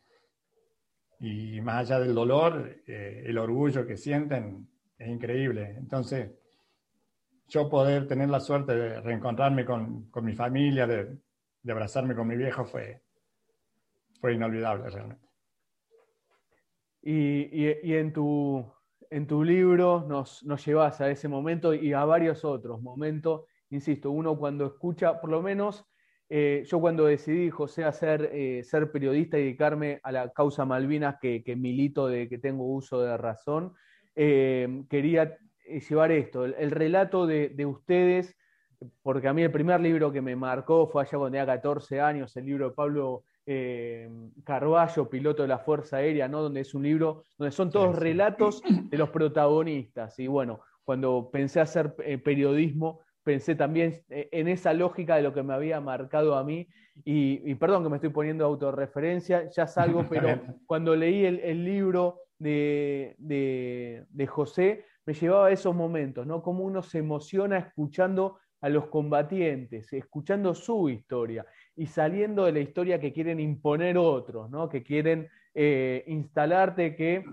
[1.25, 4.69] y más allá del dolor, eh, el orgullo que sienten
[4.99, 5.75] es increíble.
[5.79, 6.31] Entonces,
[7.49, 11.19] yo poder tener la suerte de reencontrarme con, con mi familia, de,
[11.63, 13.01] de, abrazarme con mi viejo, fue,
[14.21, 15.29] fue inolvidable realmente.
[17.03, 18.67] Y, y, y en tu
[19.11, 23.43] en tu libro nos, nos llevas a ese momento y a varios otros momentos.
[23.71, 25.87] Insisto, uno cuando escucha, por lo menos
[26.29, 31.17] eh, yo cuando decidí, José, hacer, eh, ser periodista y dedicarme a la causa Malvinas,
[31.21, 33.75] que, milito de que tengo uso de razón,
[34.17, 35.37] eh, quería
[35.89, 38.37] llevar esto, el, relato de, de, ustedes,
[39.03, 42.37] porque a mí el primer libro que me marcó fue allá cuando tenía 14 años,
[42.37, 44.09] el libro de Pablo eh,
[44.45, 46.43] Carballo, piloto de la Fuerza Aérea, ¿no?
[46.43, 50.19] donde es un libro donde son todos relatos de los protagonistas.
[50.19, 55.33] Y bueno, cuando pensé hacer eh, periodismo, pensé también eh, en esa lógica de lo
[55.33, 56.69] que me había marcado a mí.
[57.05, 63.17] Y, perdón que me estoy poniendo autorreferencia, ya salgo, pero cuando leí el, libro de,
[63.19, 66.41] de, José, me llevaba a esos momentos, ¿no?
[66.43, 71.45] Como uno se emociona escuchando a los combatientes, escuchando su historia
[71.77, 74.71] y saliendo de la historia que quieren imponer otros, ¿no?
[74.71, 77.25] que quieren eh, instalarte que,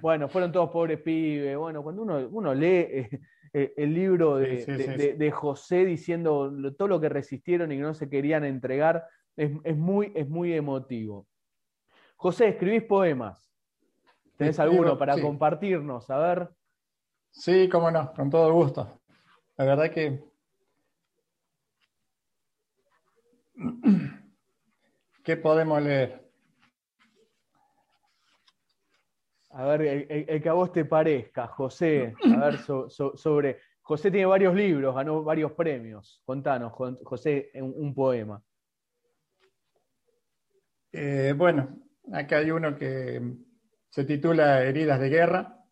[0.00, 1.58] bueno, fueron todos pobres pibes.
[1.58, 3.20] Bueno, cuando uno, uno lee eh,
[3.52, 8.44] eh, el libro de, José diciendo todo lo que resistieron y que no se querían
[8.44, 11.26] entregar, es, muy, es muy emotivo.
[12.16, 13.50] José, escribís poemas.
[14.36, 16.10] ¿Tenés alguno para compartirnos?
[16.10, 16.48] A ver.
[17.30, 19.00] Sí, cómo no, con todo gusto.
[19.56, 20.24] La verdad que
[25.24, 26.27] ¿Qué podemos leer?
[29.50, 32.14] A ver, el, que a vos te parezca, José.
[32.36, 33.60] A ver, sobre.
[33.80, 36.22] José tiene varios libros, ganó varios premios.
[36.26, 38.42] Contanos, José, un, poema.
[40.92, 41.74] Eh, bueno,
[42.12, 43.20] acá hay uno que
[43.88, 45.64] se titula Heridas de Guerra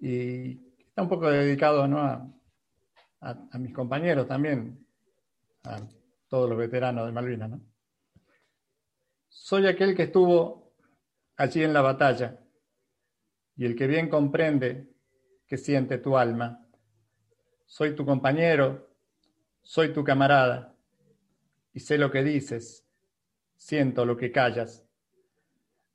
[0.00, 2.28] y está un poco dedicado a,
[3.20, 4.84] a mis compañeros también,
[5.62, 5.78] a,
[6.28, 7.60] todos los veteranos de Malvinas, ¿no?
[9.28, 10.74] Soy aquel que estuvo
[11.36, 12.38] allí en la batalla
[13.58, 14.88] y el que bien comprende
[15.46, 16.64] que siente tu alma.
[17.66, 18.88] soy tu compañero,
[19.60, 20.74] soy tu camarada,
[21.74, 22.86] y sé lo que dices,
[23.56, 24.86] siento lo que callas,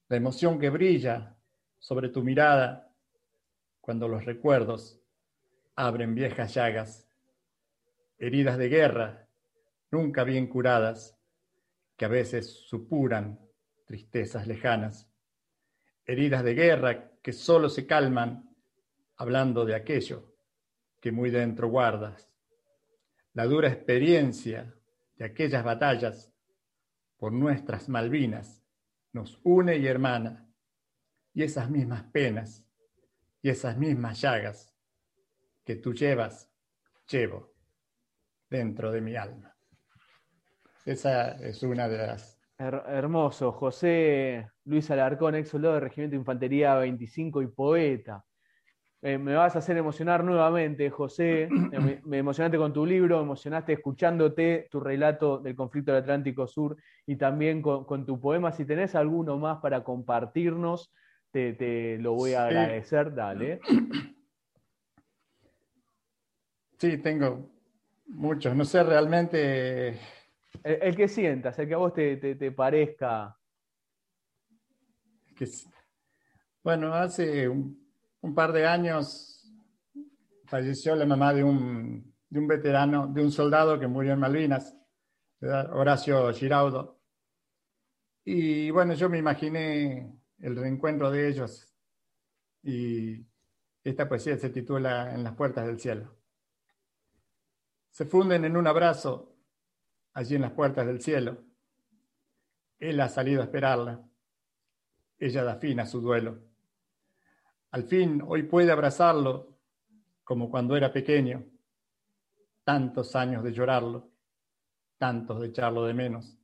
[0.09, 1.36] la emoción que brilla
[1.80, 2.93] sobre tu mirada
[3.82, 5.01] cuando los recuerdos
[5.76, 7.07] abren viejas llagas,
[8.20, 9.28] heridas de guerra
[9.89, 11.18] nunca bien curadas,
[11.95, 13.39] que a veces supuran
[13.86, 15.09] tristezas lejanas,
[16.05, 18.53] heridas de guerra que solo se calman
[19.15, 20.36] hablando de aquello
[20.99, 22.30] que muy dentro guardas,
[23.34, 24.76] la dura experiencia
[25.15, 26.32] de aquellas batallas
[27.17, 28.61] por nuestras Malvinas
[29.13, 30.49] nos une y hermana,
[31.34, 32.65] y esas mismas penas
[33.41, 34.76] y esas mismas llagas
[35.63, 36.51] que tú llevas,
[37.09, 37.53] llevo
[38.49, 39.55] dentro de mi alma.
[40.86, 42.43] Esa es una de las...
[42.64, 43.51] hermoso.
[43.51, 48.24] José Luis Alarcón, ex soldado del Regimiento de Infantería 25 y poeta.
[49.01, 51.49] Eh, me vas a hacer emocionar nuevamente, José.
[51.49, 56.47] Me, me, emocionaste con tu libro, me emocionaste escuchándote tu relato del conflicto del Atlántico
[56.47, 58.53] Sur y también con, tu poema.
[58.53, 60.93] Si tenés alguno más para compartirnos,
[61.32, 63.14] te, lo voy a agradecer.
[63.14, 63.59] Dale.
[66.78, 67.49] Sí, tengo
[68.07, 68.55] muchos.
[68.55, 69.99] No sé realmente
[70.64, 73.38] el, que sientas, el que a vos te, parezca.
[76.64, 79.51] bueno, hace un, par de años
[80.45, 84.76] falleció la mamá de un, veterano, de un soldado que murió en Malvinas,
[85.41, 87.01] Horacio Giraudo.
[88.24, 91.74] Y bueno, yo me imaginé el reencuentro de ellos
[92.62, 93.26] y
[93.84, 96.16] esta poesía se titula En las puertas del cielo.
[97.89, 99.33] Se funden en un abrazo
[100.14, 101.43] allí en las puertas del cielo.
[102.80, 104.03] Él ha salido a esperarla.
[105.18, 106.39] Ella da fin a su duelo.
[107.72, 109.57] Al fin, hoy puede abrazarlo
[110.24, 111.45] como cuando era pequeño.
[112.64, 114.11] Tantos años de llorarlo,
[114.97, 116.38] tantos de echarlo de menos.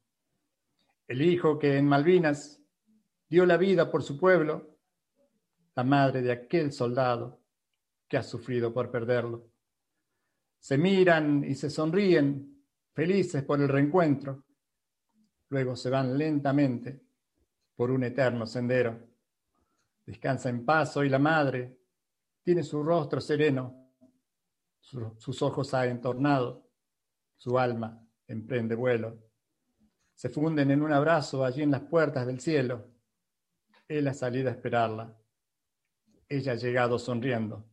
[1.08, 2.62] El hijo que en Malvinas
[3.30, 4.78] dio la vida por su pueblo,
[5.76, 7.40] la madre de aquel soldado
[8.08, 9.48] que ha sufrido por perderlo.
[10.60, 12.59] Se miran y se sonríen
[12.94, 14.46] felices por el reencuentro.
[15.50, 17.02] Luego se van lentamente
[17.76, 19.08] por un eterno sendero.
[20.06, 21.78] Descansa en paz hoy la madre,
[22.44, 23.94] tiene su rostro sereno,
[24.80, 26.68] sus ojos ha entornado,
[27.38, 29.18] su alma emprende vuelo.
[30.16, 32.88] Se funden en un abrazo allí en las puertas del cielo.
[33.88, 35.16] Él ha salido a esperarla.
[36.28, 37.66] Ella ha llegado sonriendo.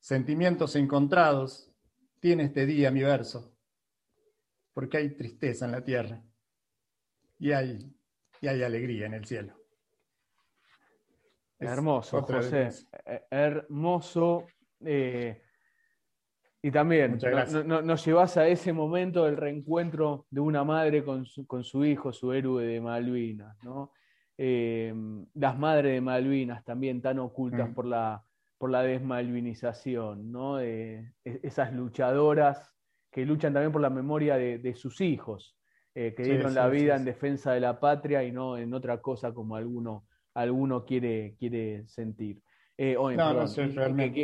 [0.00, 1.70] Sentimientos encontrados
[2.20, 3.57] tiene este día mi verso
[4.78, 6.22] porque hay tristeza en la tierra
[7.36, 7.92] y hay,
[8.40, 9.52] y hay alegría en el cielo.
[11.58, 12.68] hermoso, José.
[13.04, 14.46] Eh, hermoso.
[14.78, 15.42] Eh,
[16.62, 17.18] y también
[17.64, 22.64] nos llevas a ese momento del reencuentro de una madre con su, hijo, su héroe
[22.64, 23.90] de Malvinas, ¿no?
[24.36, 24.94] Eh,
[25.34, 27.74] las madres de Malvinas también tan ocultas mm.
[27.74, 28.24] por, la,
[28.56, 30.60] por la desmalvinización, ¿no?
[30.60, 32.77] Esas luchadoras
[33.10, 35.56] que luchan también por la memoria de, sus hijos,
[35.94, 39.32] eh, que dieron la vida en defensa de la patria y no en otra cosa
[39.32, 42.40] como alguno, alguno quiere, quiere sentir.
[42.80, 42.96] Eh,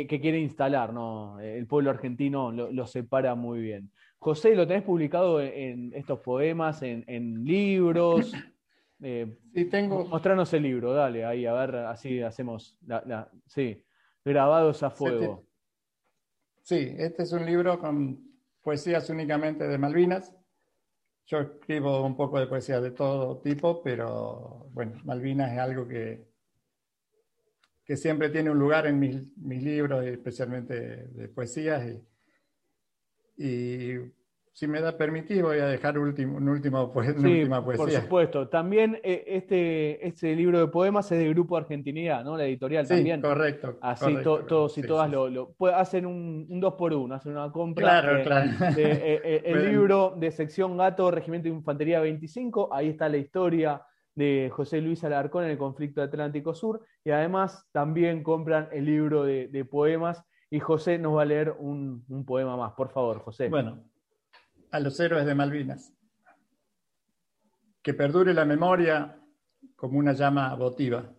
[0.07, 1.41] que, quiere instalar, ¿no?
[1.41, 3.91] El pueblo argentino lo, separa muy bien.
[4.17, 8.31] José, ¿lo tenés publicado en, estos poemas, en, libros?
[9.01, 10.05] Eh, sí, tengo.
[10.05, 12.77] Mostranos el libro, dale, ahí, a ver, así hacemos.
[12.87, 13.83] La, sí,
[14.23, 15.45] grabados a fuego.
[16.61, 18.34] Sí, este es un libro con
[18.65, 20.35] poesías únicamente de Malvinas.
[21.27, 26.27] Yo escribo un poco de poesía de todo tipo, pero bueno, Malvinas es algo que,
[27.83, 30.73] que siempre tiene un lugar en mis, mis libros, especialmente
[31.07, 31.95] de poesías.
[33.37, 33.97] y
[34.55, 37.83] si me da permitido, voy a dejar último, un último, una última poesía.
[37.83, 38.47] Por supuesto.
[38.47, 42.37] También eh, este, este libro de poemas es de Grupo Argentinidad, ¿no?
[42.37, 43.19] La editorial sí, también.
[43.19, 43.77] Correcto.
[43.81, 48.01] Así todos y todas lo, hacen un, un, dos por uno, hacen una compra.
[48.01, 48.49] Claro, claro.
[48.77, 53.81] Eh, el libro de sección Gato, Regimiento de Infantería 25, ahí está la historia
[54.13, 56.79] de José Luis Alarcón en el conflicto Atlántico Sur.
[57.03, 60.23] Y además también compran el libro de, de poemas.
[60.49, 62.71] Y José nos va a leer un, un poema más.
[62.71, 63.49] Por favor, José.
[63.49, 63.83] Bueno,
[64.75, 65.93] a los héroes de Malvinas.
[67.81, 69.17] Que perdure la memoria
[69.73, 71.15] como una llama votiva,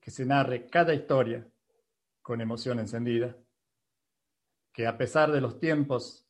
[0.00, 1.46] que se narre cada historia
[2.20, 3.36] con emoción encendida,
[4.72, 6.26] que a pesar de los tiempos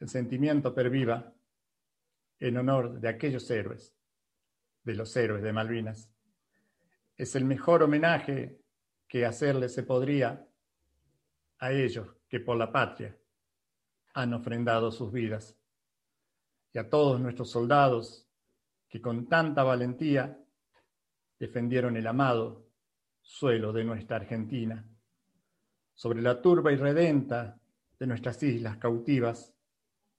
[0.00, 1.32] el sentimiento perviva
[2.40, 3.96] en honor de aquellos héroes,
[4.82, 6.10] de los héroes de Malvinas.
[7.16, 8.58] Es el mejor homenaje
[9.06, 10.44] que hacerle se podría
[11.58, 13.16] a ellos que por la patria
[14.12, 15.56] han ofrendado sus vidas.
[16.74, 18.28] Y a todos nuestros soldados
[18.88, 20.36] que con tanta valentía
[21.38, 22.66] defendieron el amado
[23.22, 24.84] suelo de nuestra Argentina.
[25.94, 27.60] Sobre la turba irredenta
[27.98, 29.54] de nuestras islas cautivas,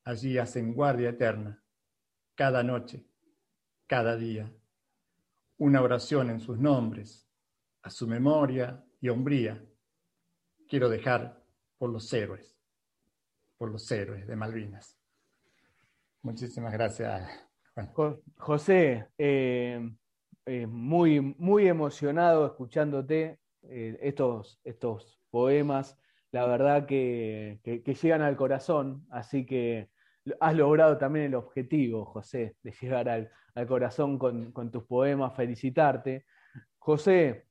[0.06, 1.62] allí hacen guardia eterna,
[2.36, 3.06] cada noche,
[3.86, 4.50] cada día,
[5.58, 7.28] una oración en sus nombres,
[7.82, 9.62] a su memoria y hombría.
[10.70, 11.44] Quiero dejar
[11.78, 12.58] por los héroes,
[13.58, 14.95] por los héroes de Malvinas.
[16.26, 17.48] Muchísimas gracias.
[18.38, 19.80] José, eh,
[20.48, 26.00] eh, muy, muy emocionado escuchándote eh, estos, estos poemas,
[26.32, 29.92] la verdad que, llegan al corazón, así que
[30.40, 33.30] has logrado también el objetivo, José, de llegar al,
[33.68, 36.26] corazón con, tus poemas, felicitarte.
[36.80, 37.46] José,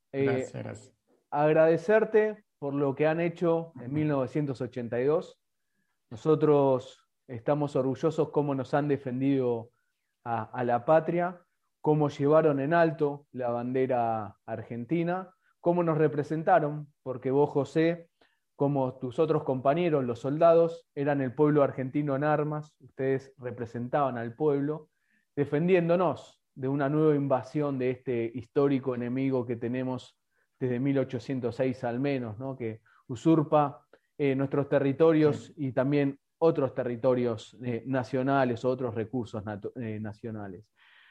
[1.31, 5.39] agradecerte por lo que han hecho en 1982.
[6.11, 9.71] Nosotros estamos orgullosos cómo nos han defendido
[10.25, 11.41] a, la patria,
[11.81, 15.31] cómo llevaron en alto la bandera argentina,
[15.61, 18.09] cómo nos representaron, porque vos, José,
[18.57, 24.35] como tus otros compañeros, los soldados, eran el pueblo argentino en armas, ustedes representaban al
[24.35, 24.89] pueblo,
[25.37, 30.19] defendiéndonos de una nueva invasión de este histórico enemigo que tenemos
[30.59, 32.57] desde 1806 al menos, ¿no?
[32.57, 33.85] que usurpa
[34.17, 39.43] eh, nuestros territorios y también otros territorios eh, nacionales o otros recursos
[39.77, 40.67] eh, nacionales.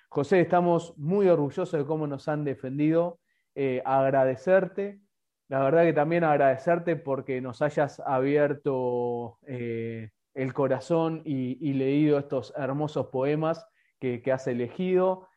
[0.10, 3.20] José, estamos muy orgullosos de cómo nos han defendido.
[3.56, 5.02] Eh, agradecerte,
[5.50, 13.08] la verdad que también agradecerte porque nos hayas abierto el corazón y, leído estos hermosos
[13.08, 13.66] poemas
[14.00, 15.28] que, que has elegido.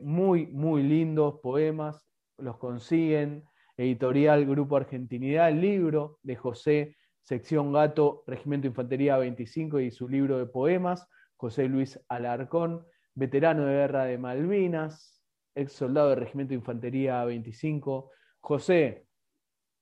[0.00, 2.08] muy, muy lindos poemas,
[2.38, 3.44] los consiguen.
[3.76, 10.38] Editorial Grupo Argentinidad, el libro de José sección Gato, Regimiento Infantería 25 y su libro
[10.38, 15.22] de poemas, José Luis Alarcón, veterano de guerra de Malvinas,
[15.54, 18.10] ex soldado del Regimiento Infantería 25.
[18.40, 19.06] José,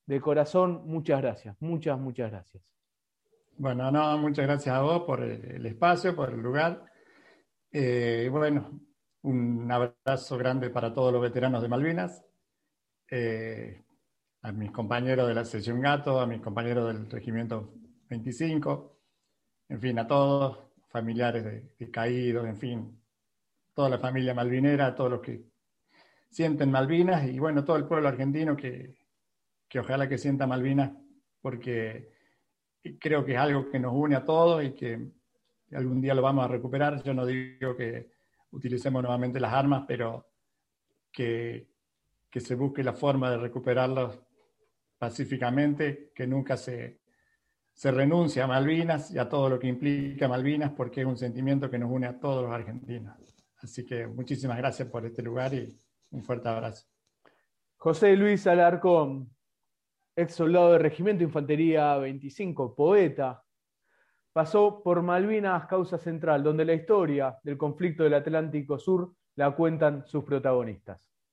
[0.06, 2.62] de corazón, muchas gracias, muchas, muchas gracias.
[3.56, 6.85] Bueno, no, muchas gracias a vos por el, espacio, por el lugar.
[7.73, 8.81] Eh, bueno,
[9.23, 12.24] un abrazo grande para todos los veteranos de Malvinas.
[13.10, 13.82] Eh,
[14.43, 17.74] a mis compañeros de la sesión Gato, a mis compañeros del Regimiento
[18.09, 18.97] 25,
[19.69, 20.59] en fin, a todos,
[20.89, 23.02] familiares de, caídos, en fin,
[23.74, 25.44] toda la familia malvinera, a todos los que
[26.31, 28.97] sienten Malvinas y bueno, todo el pueblo argentino que,
[29.69, 30.93] que ojalá que sienta Malvinas,
[31.40, 32.10] porque
[32.98, 35.10] creo que es algo que nos une a todos y que
[35.73, 37.02] algún día lo vamos a recuperar.
[37.02, 38.10] Yo no digo que
[38.51, 40.27] utilicemos nuevamente las armas, pero
[41.12, 41.69] que,
[42.31, 44.19] que se busque la forma de recuperarlos
[44.98, 47.00] pacíficamente, que nunca se,
[47.72, 51.70] se renuncia a Malvinas y a todo lo que implica Malvinas, porque es un sentimiento
[51.70, 53.16] que nos une a todos los argentinos.
[53.58, 55.80] Así que muchísimas gracias por este lugar y
[56.10, 56.86] un fuerte abrazo.
[57.76, 59.30] José Luis Alarcón,
[60.16, 63.44] ex soldado del Regimiento Infantería 25, poeta,
[64.32, 70.04] pasó por Malvinas Causa Central, donde la historia del conflicto del Atlántico Sur la cuentan
[70.06, 71.00] sus protagonistas.